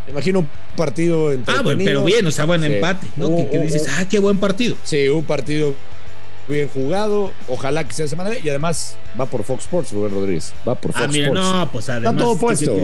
Me 0.06 0.12
imagino 0.12 0.38
un 0.40 0.48
partido 0.76 1.30
entre. 1.30 1.54
Ah, 1.54 1.62
bueno, 1.62 1.82
pero 1.84 2.04
bien, 2.04 2.26
o 2.26 2.30
sea, 2.30 2.46
buen 2.46 2.64
empate, 2.64 3.06
¿no? 3.16 3.36
que, 3.50 3.58
dices, 3.58 3.86
ah, 3.98 4.06
qué 4.08 4.18
buen 4.18 4.38
partido. 4.38 4.76
Sí, 4.82 5.08
un 5.08 5.24
partido 5.24 5.74
bien 6.50 6.68
jugado. 6.68 7.32
Ojalá 7.48 7.84
que 7.84 7.94
sea 7.94 8.06
semana. 8.08 8.30
Y 8.42 8.48
además 8.48 8.96
va 9.18 9.26
por 9.26 9.44
Fox 9.44 9.64
Sports, 9.64 9.92
Rubén 9.92 10.12
Rodríguez. 10.12 10.52
Va 10.68 10.74
por 10.74 10.92
ah, 10.94 11.00
Fox 11.00 11.16
Sports. 11.16 11.40
No, 11.40 11.72
pues 11.72 11.88
además. 11.88 12.12
Está 12.12 12.24
todo 12.24 12.36
puesto. 12.36 12.76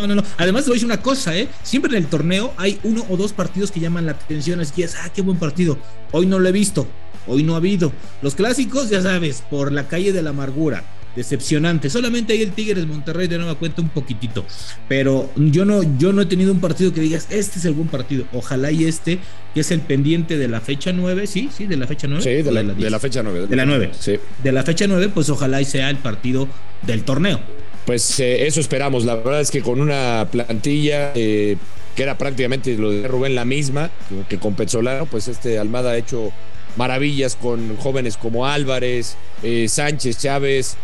no, 0.00 0.06
no, 0.06 0.14
no. 0.16 0.22
Además, 0.36 0.64
te 0.64 0.70
voy 0.70 0.74
a 0.74 0.76
decir 0.76 0.86
una 0.86 1.02
cosa, 1.02 1.36
¿eh? 1.36 1.48
Siempre 1.62 1.90
en 1.92 2.04
el 2.04 2.06
torneo 2.08 2.52
hay 2.56 2.78
uno 2.84 3.04
o 3.08 3.16
dos 3.16 3.32
partidos 3.32 3.70
que 3.70 3.80
llaman 3.80 4.06
la 4.06 4.12
atención. 4.12 4.60
Es 4.60 4.72
que 4.72 4.84
es, 4.84 4.94
ah, 4.96 5.10
qué 5.14 5.22
buen 5.22 5.38
partido. 5.38 5.78
Hoy 6.12 6.26
no 6.26 6.38
lo 6.38 6.48
he 6.48 6.52
visto. 6.52 6.86
Hoy 7.26 7.42
no 7.42 7.54
ha 7.54 7.58
habido. 7.58 7.92
Los 8.22 8.34
clásicos, 8.34 8.88
ya 8.88 9.02
sabes, 9.02 9.42
por 9.50 9.72
la 9.72 9.86
calle 9.86 10.12
de 10.12 10.22
la 10.22 10.30
amargura 10.30 10.84
decepcionante. 11.16 11.90
Solamente 11.90 12.32
ahí 12.32 12.42
el 12.42 12.52
Tigres 12.52 12.86
Monterrey 12.86 13.28
de 13.28 13.38
nueva 13.38 13.56
cuenta 13.56 13.82
un 13.82 13.88
poquitito. 13.88 14.44
Pero 14.88 15.30
yo 15.36 15.64
no, 15.64 15.82
yo 15.98 16.12
no 16.12 16.22
he 16.22 16.26
tenido 16.26 16.52
un 16.52 16.60
partido 16.60 16.92
que 16.92 17.00
digas, 17.00 17.26
este 17.30 17.58
es 17.58 17.64
el 17.64 17.74
buen 17.74 17.88
partido. 17.88 18.24
Ojalá 18.32 18.70
y 18.70 18.84
este, 18.84 19.18
que 19.54 19.60
es 19.60 19.70
el 19.70 19.80
pendiente 19.80 20.38
de 20.38 20.48
la 20.48 20.60
fecha 20.60 20.92
9, 20.92 21.26
sí, 21.26 21.50
sí, 21.54 21.66
de 21.66 21.76
la 21.76 21.86
fecha 21.86 22.06
9. 22.06 22.22
Sí, 22.22 22.42
de 22.42 22.52
la, 22.52 22.98
fecha 22.98 23.22
9. 23.22 23.46
De 23.46 23.56
la 23.56 23.66
9. 23.66 23.90
Sí. 23.98 24.16
De 24.42 24.52
la 24.52 24.62
fecha 24.62 24.86
9, 24.86 25.10
pues 25.12 25.28
ojalá 25.30 25.60
y 25.60 25.64
sea 25.64 25.90
el 25.90 25.96
partido 25.96 26.48
del 26.82 27.02
torneo. 27.04 27.40
pues 27.84 28.20
eh, 28.20 28.46
eso 28.46 28.60
esperamos. 28.60 29.04
La 29.04 29.16
verdad 29.16 29.40
es 29.40 29.50
que 29.50 29.62
con 29.62 29.80
una 29.80 30.28
plantilla 30.30 31.12
eh, 31.14 31.56
que 31.98 32.02
era 32.04 32.16
prácticamente 32.16 32.76
lo 32.76 32.92
de 32.92 33.08
Rubén 33.08 33.34
la 33.34 33.44
misma 33.44 33.90
que 34.28 34.38
con 34.38 34.54
Petzolano, 34.54 35.06
pues 35.06 35.26
este 35.26 35.58
Almada 35.58 35.90
ha 35.90 35.96
hecho 35.96 36.32
maravillas 36.76 37.36
con 37.36 37.76
jóvenes 37.76 38.16
como 38.16 38.46
Álvarez, 38.46 39.16
eh, 39.42 39.68
Sánchez, 39.68 40.18
Chávez, 40.18 40.76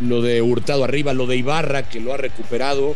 lo 0.00 0.22
de 0.22 0.42
Hurtado 0.42 0.84
arriba, 0.84 1.12
lo 1.12 1.26
de 1.26 1.36
Ibarra 1.36 1.88
que 1.88 2.00
lo 2.00 2.12
ha 2.12 2.16
recuperado. 2.16 2.94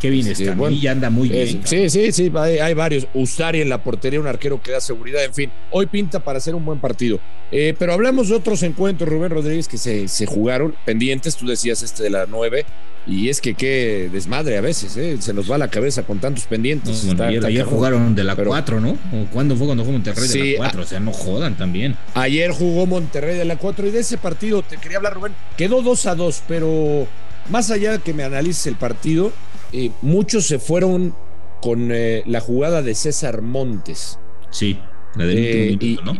Kevin 0.00 0.34
sí, 0.34 0.44
ya 0.80 0.90
anda 0.90 1.10
muy 1.10 1.28
bien. 1.28 1.62
sí, 1.64 1.88
sí, 1.88 2.10
sí, 2.10 2.32
hay, 2.36 2.74
varios. 2.74 3.06
Ustari 3.14 3.60
en 3.60 3.68
la 3.68 3.84
portería, 3.84 4.18
un 4.18 4.26
arquero 4.26 4.60
que 4.60 4.72
da 4.72 4.80
seguridad. 4.80 5.22
En 5.22 5.32
fin, 5.32 5.52
hoy 5.70 5.86
pinta 5.86 6.18
para 6.18 6.38
hacer 6.38 6.56
un 6.56 6.64
buen 6.64 6.80
partido. 6.80 7.20
Eh, 7.52 7.76
pero 7.78 7.92
hablamos 7.92 8.28
de 8.28 8.34
otros 8.34 8.64
encuentros, 8.64 9.08
Rubén 9.08 9.30
Rodríguez, 9.30 9.68
que 9.68 9.78
se, 9.78 10.08
se 10.08 10.26
jugaron 10.26 10.74
pendientes. 10.84 11.36
Tú 11.36 11.46
decías 11.46 11.84
este 11.84 12.02
de 12.02 12.10
la 12.10 12.26
9. 12.26 12.66
Y 13.06 13.28
es 13.28 13.40
que 13.40 13.54
qué 13.54 14.08
desmadre 14.12 14.56
a 14.56 14.60
veces, 14.60 14.96
¿eh? 14.96 15.16
se 15.20 15.34
nos 15.34 15.50
va 15.50 15.58
la 15.58 15.68
cabeza 15.68 16.04
con 16.04 16.20
tantos 16.20 16.44
pendientes. 16.44 17.04
ayer, 17.20 17.64
jugaron 17.64 18.14
de 18.14 18.22
la 18.22 18.36
4, 18.36 18.80
¿no? 18.80 18.90
¿O 18.90 19.26
¿Cuándo 19.32 19.56
fue 19.56 19.66
cuando 19.66 19.82
jugó 19.82 19.94
Monterrey 19.94 20.28
de 20.28 20.52
la 20.52 20.56
4? 20.58 20.82
O 20.82 20.86
sea, 20.86 21.00
no 21.00 21.12
jodan 21.12 21.56
también. 21.56 21.96
Ayer 22.14 22.52
jugó 22.52 22.86
Monterrey 22.86 23.36
de 23.36 23.44
la 23.44 23.56
4 23.56 23.88
y 23.88 23.90
de 23.90 24.00
ese 24.00 24.18
partido 24.18 24.62
te 24.62 24.76
quería 24.76 24.98
hablar, 24.98 25.14
Rubén. 25.14 25.32
Quedó 25.56 25.82
2 25.82 26.06
a 26.06 26.14
2, 26.14 26.42
pero 26.46 27.08
más 27.50 27.72
allá 27.72 27.92
de 27.92 27.98
que 27.98 28.14
me 28.14 28.22
analices 28.22 28.68
el 28.68 28.76
partido, 28.76 29.32
eh, 29.72 29.90
muchos 30.00 30.46
se 30.46 30.60
fueron 30.60 31.12
con 31.60 31.90
eh, 31.92 32.22
la 32.26 32.40
jugada 32.40 32.82
de 32.82 32.94
César 32.94 33.42
Montes. 33.42 34.20
Sí, 34.50 34.78
la 35.16 35.26
de 35.26 35.76
y, 35.80 35.98
¿no? 36.04 36.14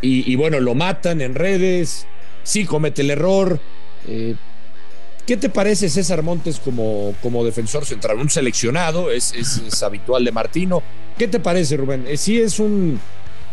Y, 0.00 0.36
bueno, 0.36 0.60
lo 0.60 0.74
matan 0.76 1.20
en 1.22 1.34
redes, 1.34 2.06
sí 2.44 2.66
comete 2.66 3.02
el 3.02 3.10
error. 3.10 3.58
¿Qué 5.26 5.38
te 5.38 5.48
parece 5.48 5.88
César 5.88 6.22
Montes 6.22 6.60
como, 6.60 7.14
como 7.22 7.44
defensor 7.44 7.86
central? 7.86 8.18
Un 8.18 8.28
seleccionado, 8.28 9.10
es, 9.10 9.32
es, 9.32 9.82
habitual 9.82 10.22
de 10.22 10.32
Martino. 10.32 10.82
¿Qué 11.16 11.28
te 11.28 11.40
parece, 11.40 11.78
Rubén? 11.78 12.06
Sí 12.16 12.38
es 12.38 12.58
un, 12.58 13.00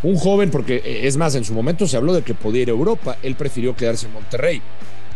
un 0.02 0.16
joven, 0.16 0.50
porque 0.50 1.00
es 1.06 1.16
más, 1.16 1.34
en 1.34 1.44
su 1.44 1.54
momento 1.54 1.86
se 1.86 1.96
habló 1.96 2.12
de 2.12 2.22
que 2.22 2.34
podía 2.34 2.62
ir 2.62 2.68
a 2.68 2.72
Europa, 2.72 3.16
él 3.22 3.36
prefirió 3.36 3.74
quedarse 3.74 4.06
en 4.06 4.12
Monterrey. 4.12 4.60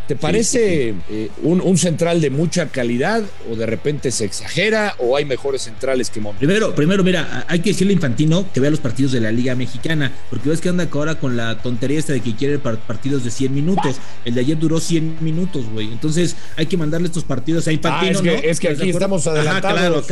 ¿Te 0.06 0.14
parece 0.14 0.94
eh, 1.10 1.30
un, 1.42 1.76
central 1.78 2.20
de 2.20 2.30
mucha 2.30 2.68
calidad 2.68 3.25
o 3.50 3.56
de 3.56 3.66
repente 3.66 4.12
se 4.12 4.25
exagera 4.25 4.94
o 4.98 5.16
hay 5.16 5.25
mejores 5.25 5.62
centrales 5.62 6.10
que 6.10 6.20
Monterrey? 6.20 6.46
Primero, 6.46 6.75
primero, 6.75 7.02
mira, 7.02 7.44
hay 7.48 7.58
que 7.58 7.70
decirle 7.70 7.92
a 7.92 7.94
Infantino 7.94 8.46
que 8.52 8.60
vea 8.60 8.70
los 8.70 8.78
partidos 8.78 9.10
de 9.10 9.20
la 9.20 9.32
Liga 9.32 9.56
Mexicana, 9.56 10.12
porque 10.30 10.48
ves 10.48 10.60
que 10.60 10.68
anda 10.68 10.88
ahora 10.92 11.16
con 11.16 11.36
la 11.36 11.60
tontería 11.60 11.98
esta 11.98 12.12
de 12.12 12.20
que 12.20 12.36
quiere 12.36 12.58
partidos 12.58 13.25
de 13.25 13.30
100 13.30 13.52
minutos. 13.52 13.96
El 14.25 14.34
de 14.34 14.40
ayer 14.40 14.56
duró 14.58 14.78
100 14.78 15.18
minutos, 15.20 15.64
güey. 15.72 15.88
Entonces 15.88 16.36
hay 16.56 16.66
que 16.66 16.76
mandarle 16.76 17.08
estos 17.08 17.25
partidos 17.25 17.66
a 17.66 17.72
Infantino. 17.72 18.20
Ah, 18.25 18.40
es 18.44 18.60
que, 18.60 18.68
aquí 18.68 18.90
estamos 18.90 19.26
adelantados. 19.26 20.06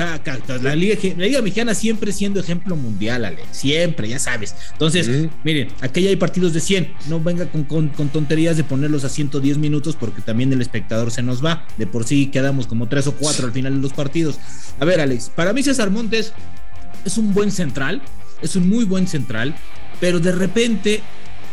la, 0.60 0.74
Liga, 0.74 1.40
Mexicana 1.40 1.74
siempre 1.74 2.12
siendo 2.12 2.40
ejemplo 2.40 2.74
mundial, 2.74 3.24
Ale. 3.24 3.44
Siempre, 3.52 4.08
ya 4.08 4.18
sabes. 4.18 4.56
Entonces, 4.72 5.08
miren, 5.44 5.68
aquí 5.80 6.06
hay 6.06 6.16
partidos 6.16 6.52
de 6.52 6.60
100. 6.60 6.94
No 7.08 7.20
venga 7.20 7.46
con, 7.46 7.64
con 7.64 8.08
tonterías 8.08 8.56
de 8.56 8.64
ponerlos 8.64 9.04
a 9.04 9.08
110 9.08 9.58
minutos 9.58 9.84
porque 9.93 10.23
también 10.23 10.53
el 10.53 10.62
espectador 10.62 11.11
se 11.11 11.23
nos 11.23 11.45
va. 11.45 11.67
De 11.76 11.87
por 11.87 12.05
sí 12.05 12.26
quedamos 12.26 12.67
como 12.67 12.88
tres 12.88 13.07
o 13.07 13.12
cuatro 13.14 13.47
al 13.47 13.53
final 13.53 13.75
de 13.75 13.81
los 13.81 13.93
partidos. 13.93 14.38
A 14.81 14.85
ver, 14.85 15.00
Alex, 15.00 15.31
para 15.35 15.53
mí 15.53 15.62
César 15.62 15.91
Montes 15.91 16.33
es 17.05 17.19
un 17.19 17.35
buen 17.35 17.50
central, 17.50 18.00
es 18.41 18.57
un 18.57 18.69
muy 18.69 18.85
buen 18.85 19.07
central, 19.07 19.55
pero 20.00 20.19
de 20.19 20.33
repente 20.33 21.03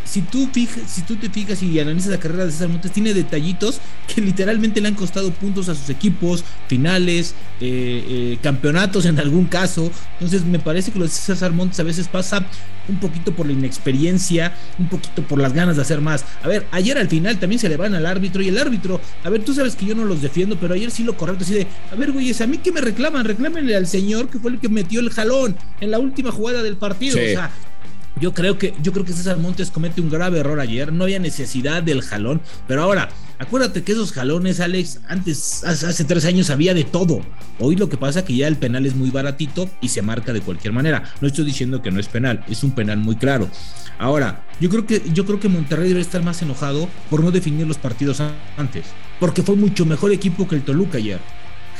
si 0.03 0.22
tú, 0.22 0.50
si 0.53 1.01
tú 1.01 1.15
te 1.15 1.29
fijas 1.29 1.62
y 1.63 1.79
analizas 1.79 2.12
la 2.12 2.20
carrera 2.20 2.46
de 2.46 2.51
César 2.51 2.70
Montes, 2.70 2.91
tiene 2.91 3.13
detallitos 3.13 3.79
que 4.13 4.22
literalmente 4.22 4.81
le 4.81 4.89
han 4.89 4.96
costado 4.96 5.31
puntos 5.31 5.70
a 5.70 5.75
sus 5.75 5.89
equipos, 5.89 6.43
finales, 6.67 7.34
eh, 7.60 8.05
eh, 8.08 8.38
campeonatos 8.41 9.05
en 9.05 9.20
algún 9.20 9.46
caso. 9.46 9.91
Entonces 10.13 10.46
me 10.46 10.60
parece 10.60 10.91
que 10.91 11.00
lo 11.00 11.05
de 11.05 11.12
César 11.12 11.51
Montes 11.51 11.79
a 11.79 11.84
veces 11.84 12.08
pasa 12.08 12.46
un 12.88 13.00
poquito 13.00 13.34
por 13.34 13.46
la 13.46 13.53
inexperiencia, 13.53 14.53
un 14.77 14.88
poquito 14.88 15.22
por 15.24 15.39
las 15.39 15.53
ganas 15.53 15.75
de 15.75 15.81
hacer 15.81 16.01
más. 16.01 16.25
A 16.43 16.48
ver, 16.48 16.67
ayer 16.72 16.98
al 16.98 17.08
final 17.08 17.39
también 17.39 17.60
se 17.60 17.70
le 17.70 17.77
van 17.77 17.96
al 17.96 18.05
árbitro 18.05 18.41
y 18.41 18.48
el 18.48 18.58
árbitro, 18.58 19.00
a 19.24 19.29
ver, 19.29 19.43
tú 19.43 19.53
sabes 19.53 19.75
que 19.75 19.86
yo 19.86 19.96
no 19.96 20.05
los 20.05 20.22
defiendo, 20.22 20.60
pero 20.60 20.74
ayer 20.74 20.91
sí 20.91 21.03
lo 21.03 21.15
correcto, 21.15 21.43
así 21.43 21.53
de, 21.53 21.67
a 21.91 21.96
ver, 21.96 22.12
güeyes, 22.12 22.41
a 22.41 22.48
mí 22.48 22.58
que 22.58 22.72
me 22.72 22.81
reclaman, 22.81 23.25
reclámenle 23.25 23.75
al 23.75 23.88
señor 23.88 24.29
que 24.29 24.39
fue 24.39 24.51
el 24.51 24.60
que 24.60 24.70
metió 24.70 25.00
el 25.00 25.10
jalón 25.10 25.55
en 25.79 25.91
la 25.91 26.00
última 26.00 26.31
jugada 26.31 26.63
del 26.63 26.77
partido. 26.77 27.17
O 27.17 27.22
sea, 27.22 27.51
yo 28.20 28.34
creo 28.34 28.58
que, 28.58 28.74
yo 28.82 28.91
creo 28.91 29.06
que 29.06 29.13
César 29.13 29.38
Montes 29.38 29.72
comete 29.72 30.01
un 30.01 30.10
grave 30.10 30.39
error 30.39 30.60
ayer. 30.60 30.91
No 30.91 31.06
había 31.06 31.20
necesidad 31.20 31.82
del 31.82 32.01
jalón. 32.01 32.41
Pero 32.68 32.84
ahora, 32.84 33.10
acuérdate 33.39 33.84
que 33.84 33.94
esos 33.94 34.12
jalones, 34.12 34.60
Alex, 34.60 35.00
antes, 35.08 35.63
hace 35.63 36.03
tres 36.03 36.25
años 36.25 36.50
había 36.50 36.74
de 36.74 36.84
todo. 36.84 37.22
Hoy 37.60 37.75
lo 37.75 37.89
que 37.89 37.98
pasa 37.98 38.20
es 38.20 38.25
que 38.25 38.36
ya 38.36 38.48
el 38.48 38.58
penal 38.58 38.86
es 38.86 38.96
muy 38.96 39.10
baratito 39.10 39.70
y 39.82 39.89
se 39.89 40.01
marca 40.01 40.34
de 40.34 40.41
cualquier 40.41 40.74
manera. 40.74 41.03
No 41.22 41.27
estoy 41.27 41.46
diciendo 41.46 41.82
que 41.82 41.91
no 41.91 42.00
es 42.00 42.08
penal, 42.08 42.44
es 42.48 42.63
un 42.63 42.72
penal 42.72 42.98
muy 42.98 43.15
claro. 43.15 43.50
Ahora, 43.98 44.46
yo 44.60 44.70
creo 44.70 44.86
que, 44.86 45.01
yo 45.13 45.25
creo 45.25 45.39
que 45.39 45.48
Monterrey 45.48 45.89
debe 45.89 46.01
estar 46.01 46.24
más 46.24 46.41
enojado 46.41 46.89
por 47.10 47.24
no 47.24 47.32
definir 47.32 47.68
los 47.68 47.77
partidos 47.77 48.22
antes. 48.58 48.86
Porque 49.20 49.44
fue 49.44 49.56
mucho 49.56 49.86
mejor 49.86 50.12
equipo 50.12 50.48
que 50.48 50.56
el 50.56 50.63
Toluca 50.63 50.98
ayer 50.98 51.20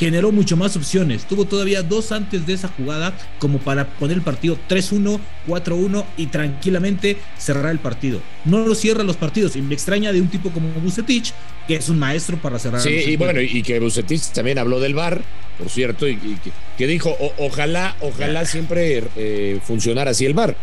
generó 0.02 0.32
mucho 0.32 0.58
más 0.58 0.76
opciones. 0.76 1.26
Tuvo 1.26 1.46
todavía 1.46 1.84
dos 1.84 2.12
antes 2.12 2.48
de 2.48 2.54
esa 2.54 2.70
jugada 2.70 3.14
como 3.38 3.60
para 3.60 3.86
poner 3.86 4.18
el 4.18 4.24
partido 4.24 4.58
3-1, 4.68 5.20
4-1 5.48 6.06
y 6.18 6.26
tranquilamente 6.26 7.18
cerrar 7.38 7.72
el 7.72 7.78
partido. 7.78 8.20
No 8.44 8.66
lo 8.66 8.74
cierra 8.74 9.04
los 9.04 9.16
partidos 9.16 9.56
y 9.56 9.62
me 9.62 9.76
extraña 9.76 10.12
de 10.12 10.20
un 10.20 10.28
tipo 10.28 10.50
como 10.50 10.70
Bucetich, 10.82 11.34
que 11.68 11.76
es 11.76 11.88
un 11.88 12.00
maestro 12.00 12.38
para 12.38 12.58
cerrar. 12.58 12.82
Sí, 12.82 12.90
y 12.90 13.16
bueno, 13.16 13.42
y 13.42 13.62
que 13.62 13.80
Bucetich 13.80 14.32
también 14.32 14.58
habló 14.58 14.80
del 14.80 14.96
VAR, 14.96 15.22
por 15.60 15.70
cierto, 15.70 16.08
y, 16.08 16.18
que, 16.80 16.88
dijo, 16.88 17.16
ojalá, 17.38 17.96
ojalá 18.00 18.46
siempre 18.46 19.04
eh, 19.16 19.60
funcionara 19.64 20.10
así 20.12 20.26
el 20.26 20.34
VAR. 20.34 20.58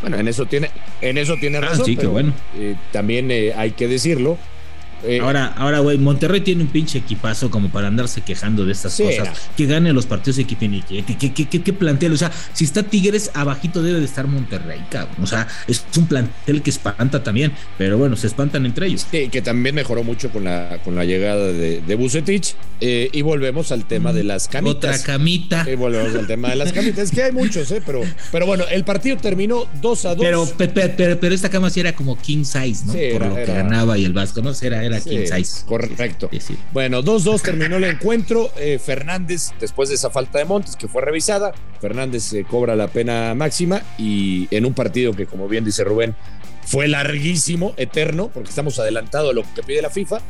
Bueno, 0.00 0.18
en 0.18 0.26
eso 0.26 0.46
tiene, 0.46 0.68
en 1.00 1.16
eso 1.16 1.36
tiene 1.38 1.58
ah, 1.58 1.60
razón. 1.60 1.86
sí, 1.86 1.94
pero, 1.94 2.10
bueno. 2.10 2.34
Eh, 2.58 2.74
también 2.90 3.30
eh, 3.30 3.52
hay 3.56 3.70
que 3.70 3.86
decirlo 3.86 4.36
eh, 5.04 5.20
ahora, 5.20 5.46
ahora, 5.56 5.80
güey, 5.80 5.98
Monterrey 5.98 6.40
tiene 6.40 6.62
un 6.62 6.68
pinche 6.68 6.98
equipazo 6.98 7.50
como 7.50 7.70
para 7.70 7.88
andarse 7.88 8.20
quejando 8.20 8.64
de 8.64 8.72
estas 8.72 8.96
cosas. 8.96 9.50
Que 9.56 9.66
gane 9.66 9.92
los 9.92 10.06
partidos 10.06 10.38
y 10.38 10.44
que 10.44 10.56
tiene 10.56 10.82
que, 10.82 11.02
que, 11.04 11.32
que, 11.32 11.62
que, 11.62 11.72
plantel. 11.72 12.12
O 12.12 12.16
sea, 12.16 12.30
si 12.52 12.64
está 12.64 12.82
Tigres, 12.82 13.30
abajito 13.34 13.82
debe 13.82 13.98
de 13.98 14.04
estar 14.04 14.26
Monterrey, 14.26 14.80
cabrón. 14.90 15.16
O 15.22 15.26
sea, 15.26 15.46
es 15.66 15.84
un 15.96 16.06
plantel 16.06 16.62
que 16.62 16.70
espanta 16.70 17.22
también, 17.22 17.52
pero 17.78 17.98
bueno, 17.98 18.16
se 18.16 18.26
espantan 18.26 18.66
entre 18.66 18.86
ellos. 18.86 19.06
Sí, 19.10 19.28
que 19.28 19.42
también 19.42 19.74
mejoró 19.74 20.02
mucho 20.02 20.30
con 20.30 20.44
la, 20.44 20.78
con 20.84 20.94
la 20.94 21.04
llegada 21.04 21.46
de, 21.46 21.80
de 21.80 21.94
Bucetich. 21.94 22.54
Eh, 22.82 23.10
y 23.12 23.22
volvemos 23.22 23.72
al 23.72 23.84
tema 23.84 24.12
de 24.12 24.24
las 24.24 24.48
camitas. 24.48 24.76
Otra 24.76 24.98
camita. 24.98 25.66
Y 25.70 25.74
volvemos 25.74 26.14
al 26.14 26.26
tema 26.26 26.48
de 26.48 26.56
las 26.56 26.72
camitas. 26.72 27.04
Es 27.04 27.10
que 27.10 27.22
hay 27.22 27.32
muchos, 27.32 27.70
¿eh? 27.72 27.82
Pero, 27.84 28.02
pero 28.32 28.46
bueno, 28.46 28.64
el 28.70 28.84
partido 28.84 29.16
terminó 29.18 29.68
2 29.82 30.04
a 30.06 30.14
2. 30.14 30.54
Pero, 30.56 31.18
pero, 31.20 31.34
esta 31.34 31.50
cama 31.50 31.68
sí 31.70 31.80
era 31.80 31.94
como 31.94 32.18
king 32.18 32.44
size, 32.44 32.86
¿no? 32.86 32.92
Por 32.92 33.26
lo 33.26 33.34
que 33.34 33.44
ganaba 33.46 33.98
y 33.98 34.04
el 34.04 34.12
Vasco, 34.12 34.40
¿no? 34.40 34.52
Era, 34.62 34.84
era 34.90 35.00
king 35.00 35.26
size. 35.26 35.64
Correcto. 35.66 36.30
Bueno, 36.72 37.02
2-2 37.02 37.42
terminó 37.42 37.76
el 37.76 37.84
encuentro. 37.84 38.50
Eh, 38.58 38.78
Fernández, 38.78 39.52
después 39.60 39.88
de 39.88 39.94
esa 39.94 40.10
falta 40.10 40.38
de 40.38 40.44
Montes 40.44 40.76
que 40.76 40.88
fue 40.88 41.02
revisada, 41.02 41.52
Fernández 41.80 42.24
se 42.24 42.44
cobra 42.44 42.76
la 42.76 42.88
pena 42.88 43.34
máxima 43.34 43.82
y 43.98 44.48
en 44.50 44.66
un 44.66 44.74
partido 44.74 45.12
que, 45.12 45.26
como 45.26 45.48
bien 45.48 45.64
dice 45.64 45.84
Rubén, 45.84 46.14
fue 46.64 46.88
larguísimo, 46.88 47.74
eterno, 47.76 48.30
porque 48.32 48.50
estamos 48.50 48.78
adelantados 48.78 49.30
a 49.30 49.34
lo 49.34 49.42
que 49.54 49.62
pide 49.62 49.82
la 49.82 49.90
FIFA 49.90 50.20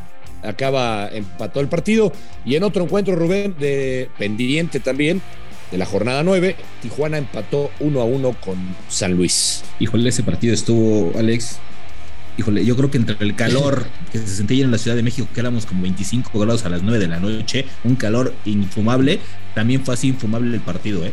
acaba, 0.43 1.09
empató 1.09 1.61
el 1.61 1.69
partido. 1.69 2.13
Y 2.45 2.57
en 2.57 2.63
otro 2.63 2.85
encuentro, 2.85 3.15
Rubén, 3.15 3.55
de 3.59 4.09
pendiente 4.19 4.81
también, 4.81 5.21
de 5.71 5.79
la 5.79 5.87
jornada 5.87 6.23
9, 6.23 6.57
Tijuana 6.83 7.19
empató 7.19 7.71
1 7.81 8.01
a 8.01 8.05
1 8.05 8.37
con 8.41 8.57
San 8.89 9.15
Luis. 9.15 9.63
Híjole, 9.79 10.09
ese 10.09 10.23
partido 10.23 10.55
estuvo, 10.55 11.17
Alex. 11.19 11.59
Híjole, 12.41 12.65
yo 12.65 12.75
creo 12.75 12.91
que 12.91 12.97
entre 12.97 13.17
el 13.21 13.37
calor 13.37 13.85
que 14.11 14.17
se 14.17 14.27
sentía 14.27 14.65
en 14.65 14.71
la 14.71 14.79
Ciudad 14.79 14.97
de 14.97 15.03
México, 15.03 15.29
que 15.35 15.41
éramos 15.41 15.67
como 15.67 15.83
25 15.83 16.39
grados 16.39 16.65
a 16.65 16.71
las 16.71 16.83
9 16.83 16.99
de 16.99 17.07
la 17.07 17.21
noche, 17.21 17.67
un 17.85 17.97
calor 17.97 18.35
infumable, 18.47 19.21
también 19.55 19.85
fue 19.85 19.93
así 19.93 20.09
infumable 20.09 20.55
el 20.55 20.63
partido, 20.63 21.05
¿eh? 21.05 21.13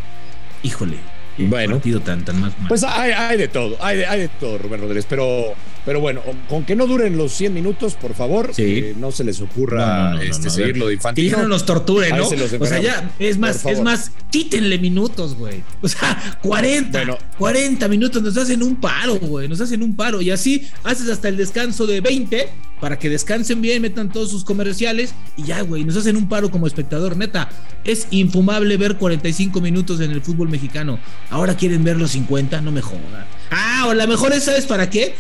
Híjole, 0.64 0.96
bueno, 1.38 1.74
partido 1.74 2.00
tan, 2.00 2.24
tan 2.24 2.40
más. 2.40 2.54
Pues 2.70 2.86
hay, 2.86 3.38
de 3.38 3.50
todo, 3.50 3.76
hay 3.82 4.04
hay 4.04 4.22
de 4.22 4.28
todo, 4.30 4.58
Rubén 4.58 4.80
Rodríguez, 4.80 5.06
pero 5.10 5.54
pero 5.88 6.02
bueno, 6.02 6.22
con 6.50 6.66
que 6.66 6.76
no 6.76 6.86
duren 6.86 7.16
los 7.16 7.32
100 7.32 7.54
minutos, 7.54 7.94
por 7.94 8.14
favor, 8.14 8.52
que 8.54 8.94
no 9.00 9.14
se 9.14 9.24
les 9.24 9.40
ocurra 9.40 10.22
este, 10.22 10.50
seguirlo 10.50 10.88
de 10.88 10.96
infantil. 10.96 11.24
Que 11.24 11.32
ya 11.32 11.42
no 11.42 11.48
nos 11.48 11.66
torturen, 11.66 12.14
¿no? 12.18 12.28
O 12.28 12.66
sea, 12.66 12.82
ya, 12.82 13.10
es 13.18 13.38
más, 13.38 13.66
es 13.66 13.80
más, 13.80 14.12
quítenle 14.30 14.80
minutos, 14.80 15.36
güey. 15.36 15.64
O 15.82 15.88
sea, 15.88 16.40
40, 16.44 17.18
40 17.38 17.88
minutos, 17.88 18.22
nos 18.22 18.36
hacen 18.36 18.64
un 18.64 18.76
paro, 18.76 19.16
güey, 19.16 19.48
nos 19.48 19.62
hacen 19.62 19.82
un 19.82 19.96
paro. 19.96 20.22
Y 20.22 20.30
así 20.30 20.68
haces 20.84 21.08
hasta 21.08 21.30
el 21.30 21.38
descanso 21.38 21.88
de 21.88 22.02
20 22.02 22.50
para 22.82 23.00
que 23.00 23.10
descansen 23.10 23.62
bien, 23.62 23.82
metan 23.82 24.12
todos 24.12 24.30
sus 24.30 24.44
comerciales 24.44 25.14
y 25.38 25.44
ya, 25.44 25.62
güey, 25.62 25.86
nos 25.86 25.96
hacen 25.96 26.18
un 26.18 26.28
paro 26.28 26.52
como 26.52 26.68
espectador, 26.68 27.16
neta. 27.16 27.48
Es 27.86 28.08
infumable 28.12 28.76
ver 28.76 28.98
45 28.98 29.62
minutos 29.62 30.02
en 30.02 30.12
el 30.12 30.22
fútbol 30.22 30.50
mexicano. 30.50 31.00
Ahora 31.30 31.56
quieren 31.56 31.86
ver 31.86 31.96
los 31.96 32.12
50, 32.12 32.60
no 32.60 32.74
me 32.74 32.82
jodan. 32.82 33.26
Ah, 33.52 33.86
o 33.88 33.94
la 33.94 34.06
mejor 34.06 34.34
es, 34.34 34.44
¿sabes 34.44 34.66
para 34.66 34.90
qué? 34.90 35.16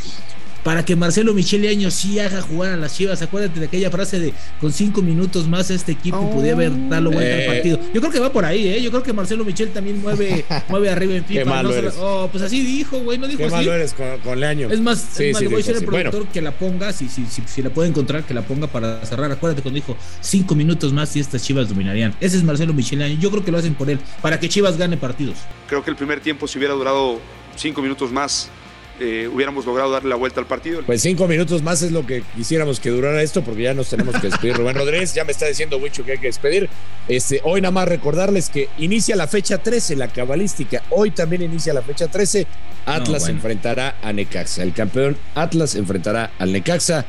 Para 0.67 0.83
que 0.83 0.97
Marcelo 0.97 1.33
Michele 1.33 1.69
Año 1.69 1.89
sí 1.89 2.19
haga 2.19 2.41
jugar 2.41 2.73
a 2.73 2.75
las 2.75 2.93
Chivas. 2.93 3.21
Acuérdate 3.21 3.57
de 3.57 3.67
aquella 3.67 3.89
frase 3.89 4.19
de 4.19 4.33
con 4.59 4.73
cinco 4.73 5.01
minutos 5.01 5.47
más 5.47 5.71
este 5.71 5.93
equipo 5.93 6.17
oh, 6.17 6.29
podía 6.29 6.51
haber 6.51 6.89
dado 6.89 7.09
vuelta 7.09 7.35
al 7.35 7.41
eh. 7.41 7.45
partido. 7.45 7.79
Yo 7.93 8.01
creo 8.01 8.11
que 8.11 8.19
va 8.19 8.33
por 8.33 8.43
ahí, 8.43 8.67
¿eh? 8.67 8.81
Yo 8.81 8.89
creo 8.91 9.01
que 9.01 9.13
Marcelo 9.13 9.45
Michel 9.45 9.69
también 9.69 10.01
mueve, 10.01 10.43
mueve 10.67 10.89
arriba 10.89 11.15
en 11.15 11.23
FIFA. 11.23 11.39
Qué 11.39 11.45
malo 11.45 11.73
eres. 11.73 11.93
Oh, 11.97 12.27
pues 12.29 12.43
así 12.43 12.65
dijo, 12.65 12.99
güey, 12.99 13.17
no 13.17 13.29
dijo 13.29 13.43
Qué 13.43 13.49
malo 13.49 13.73
eres 13.73 13.93
con, 13.93 14.19
con 14.19 14.37
Leaño. 14.41 14.69
Es 14.69 14.81
más, 14.81 14.99
sí, 14.99 15.27
es 15.27 15.33
más 15.35 15.41
le 15.41 15.47
voy 15.47 15.55
a 15.55 15.57
decir 15.59 15.77
al 15.77 15.85
productor 15.85 16.27
que 16.27 16.41
la 16.41 16.51
ponga, 16.51 16.91
si, 16.91 17.07
si, 17.07 17.25
si, 17.27 17.43
si, 17.47 17.61
la 17.61 17.69
puede 17.69 17.87
encontrar, 17.87 18.25
que 18.25 18.33
la 18.33 18.41
ponga 18.41 18.67
para 18.67 19.05
cerrar. 19.05 19.31
Acuérdate 19.31 19.61
cuando 19.61 19.77
dijo 19.77 19.95
cinco 20.19 20.53
minutos 20.53 20.91
más 20.91 21.15
y 21.15 21.21
estas 21.21 21.43
Chivas 21.43 21.69
dominarían. 21.69 22.13
Ese 22.19 22.35
es 22.35 22.43
Marcelo 22.43 22.73
Michel 22.73 23.01
Año. 23.01 23.17
Yo 23.17 23.31
creo 23.31 23.45
que 23.45 23.53
lo 23.53 23.57
hacen 23.57 23.73
por 23.73 23.89
él, 23.89 24.01
para 24.21 24.37
que 24.37 24.49
Chivas 24.49 24.77
gane 24.77 24.97
partidos. 24.97 25.37
Creo 25.69 25.81
que 25.81 25.91
el 25.91 25.95
primer 25.95 26.19
tiempo, 26.19 26.45
si 26.45 26.57
hubiera 26.57 26.73
durado 26.73 27.21
cinco 27.55 27.81
minutos 27.81 28.11
más, 28.11 28.51
eh, 28.99 29.29
hubiéramos 29.31 29.65
logrado 29.65 29.91
darle 29.91 30.09
la 30.09 30.15
vuelta 30.15 30.39
al 30.39 30.47
partido. 30.47 30.81
Pues 30.85 31.01
cinco 31.01 31.27
minutos 31.27 31.61
más 31.61 31.81
es 31.81 31.91
lo 31.91 32.05
que 32.05 32.23
quisiéramos 32.35 32.79
que 32.79 32.89
durara 32.89 33.21
esto, 33.21 33.43
porque 33.43 33.63
ya 33.63 33.73
nos 33.73 33.89
tenemos 33.89 34.15
que 34.15 34.27
despedir. 34.27 34.55
Rubén 34.55 34.75
Rodríguez 34.75 35.13
ya 35.13 35.23
me 35.23 35.31
está 35.31 35.47
diciendo 35.47 35.79
mucho 35.79 36.03
que 36.03 36.13
hay 36.13 36.17
que 36.17 36.27
despedir. 36.27 36.69
Este, 37.07 37.41
hoy 37.43 37.61
nada 37.61 37.71
más 37.71 37.87
recordarles 37.87 38.49
que 38.49 38.69
inicia 38.77 39.15
la 39.15 39.27
fecha 39.27 39.57
13, 39.57 39.95
la 39.95 40.07
cabalística. 40.07 40.83
Hoy 40.89 41.11
también 41.11 41.41
inicia 41.41 41.73
la 41.73 41.81
fecha 41.81 42.07
13. 42.07 42.47
Atlas 42.85 43.27
enfrentará 43.27 43.97
a 44.01 44.13
Necaxa. 44.13 44.63
El 44.63 44.73
campeón 44.73 45.17
Atlas 45.35 45.75
enfrentará 45.75 46.31
al 46.39 46.51
Necaxa. 46.51 47.05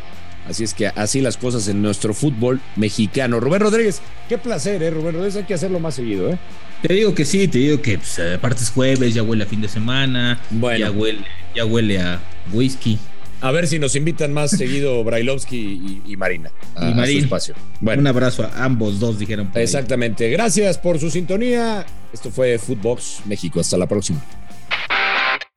Así 0.48 0.64
es 0.64 0.72
que 0.72 0.86
así 0.86 1.20
las 1.20 1.36
cosas 1.36 1.68
en 1.68 1.82
nuestro 1.82 2.14
fútbol 2.14 2.60
mexicano. 2.76 3.38
Rubén 3.38 3.60
Rodríguez, 3.60 4.00
qué 4.28 4.38
placer, 4.38 4.82
¿eh? 4.82 4.90
Rubén 4.90 5.12
Rodríguez, 5.12 5.36
hay 5.36 5.44
que 5.44 5.54
hacerlo 5.54 5.78
más 5.78 5.94
seguido, 5.94 6.30
¿eh? 6.30 6.38
Te 6.80 6.94
digo 6.94 7.14
que 7.14 7.24
sí, 7.24 7.48
te 7.48 7.58
digo 7.58 7.82
que 7.82 7.98
pues, 7.98 8.18
aparte 8.18 8.62
es 8.62 8.70
jueves, 8.70 9.12
ya 9.12 9.22
huele 9.22 9.44
a 9.44 9.46
fin 9.46 9.60
de 9.60 9.68
semana, 9.68 10.40
bueno. 10.50 10.78
ya, 10.78 10.90
huele, 10.90 11.24
ya 11.58 11.64
huele 11.64 11.98
a 12.00 12.20
whisky. 12.52 12.98
A 13.40 13.50
ver 13.50 13.66
si 13.66 13.78
nos 13.80 13.94
invitan 13.96 14.32
más 14.32 14.52
seguido 14.52 15.02
Brailovsky 15.08 16.02
y, 16.06 16.16
Marina. 16.16 16.50
A, 16.76 16.88
y 16.88 16.94
Marina. 16.94 17.24
espacio. 17.24 17.54
Bueno. 17.80 18.00
Un 18.00 18.06
abrazo 18.06 18.44
a 18.44 18.64
ambos 18.64 19.00
dos, 19.00 19.18
dijeron. 19.18 19.50
Exactamente. 19.54 20.30
Gracias 20.30 20.78
por 20.78 21.00
su 21.00 21.10
sintonía. 21.10 21.84
Esto 22.12 22.30
fue 22.30 22.58
Footbox 22.58 23.22
México. 23.26 23.58
Hasta 23.58 23.76
la 23.76 23.86
próxima. 23.86 24.24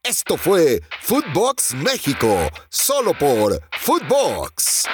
Esto 0.04 0.36
fue 0.38 0.82
Footbox 1.02 1.76
México, 1.76 2.50
solo 2.70 3.14
por 3.14 3.62
Footbox. 3.80 4.86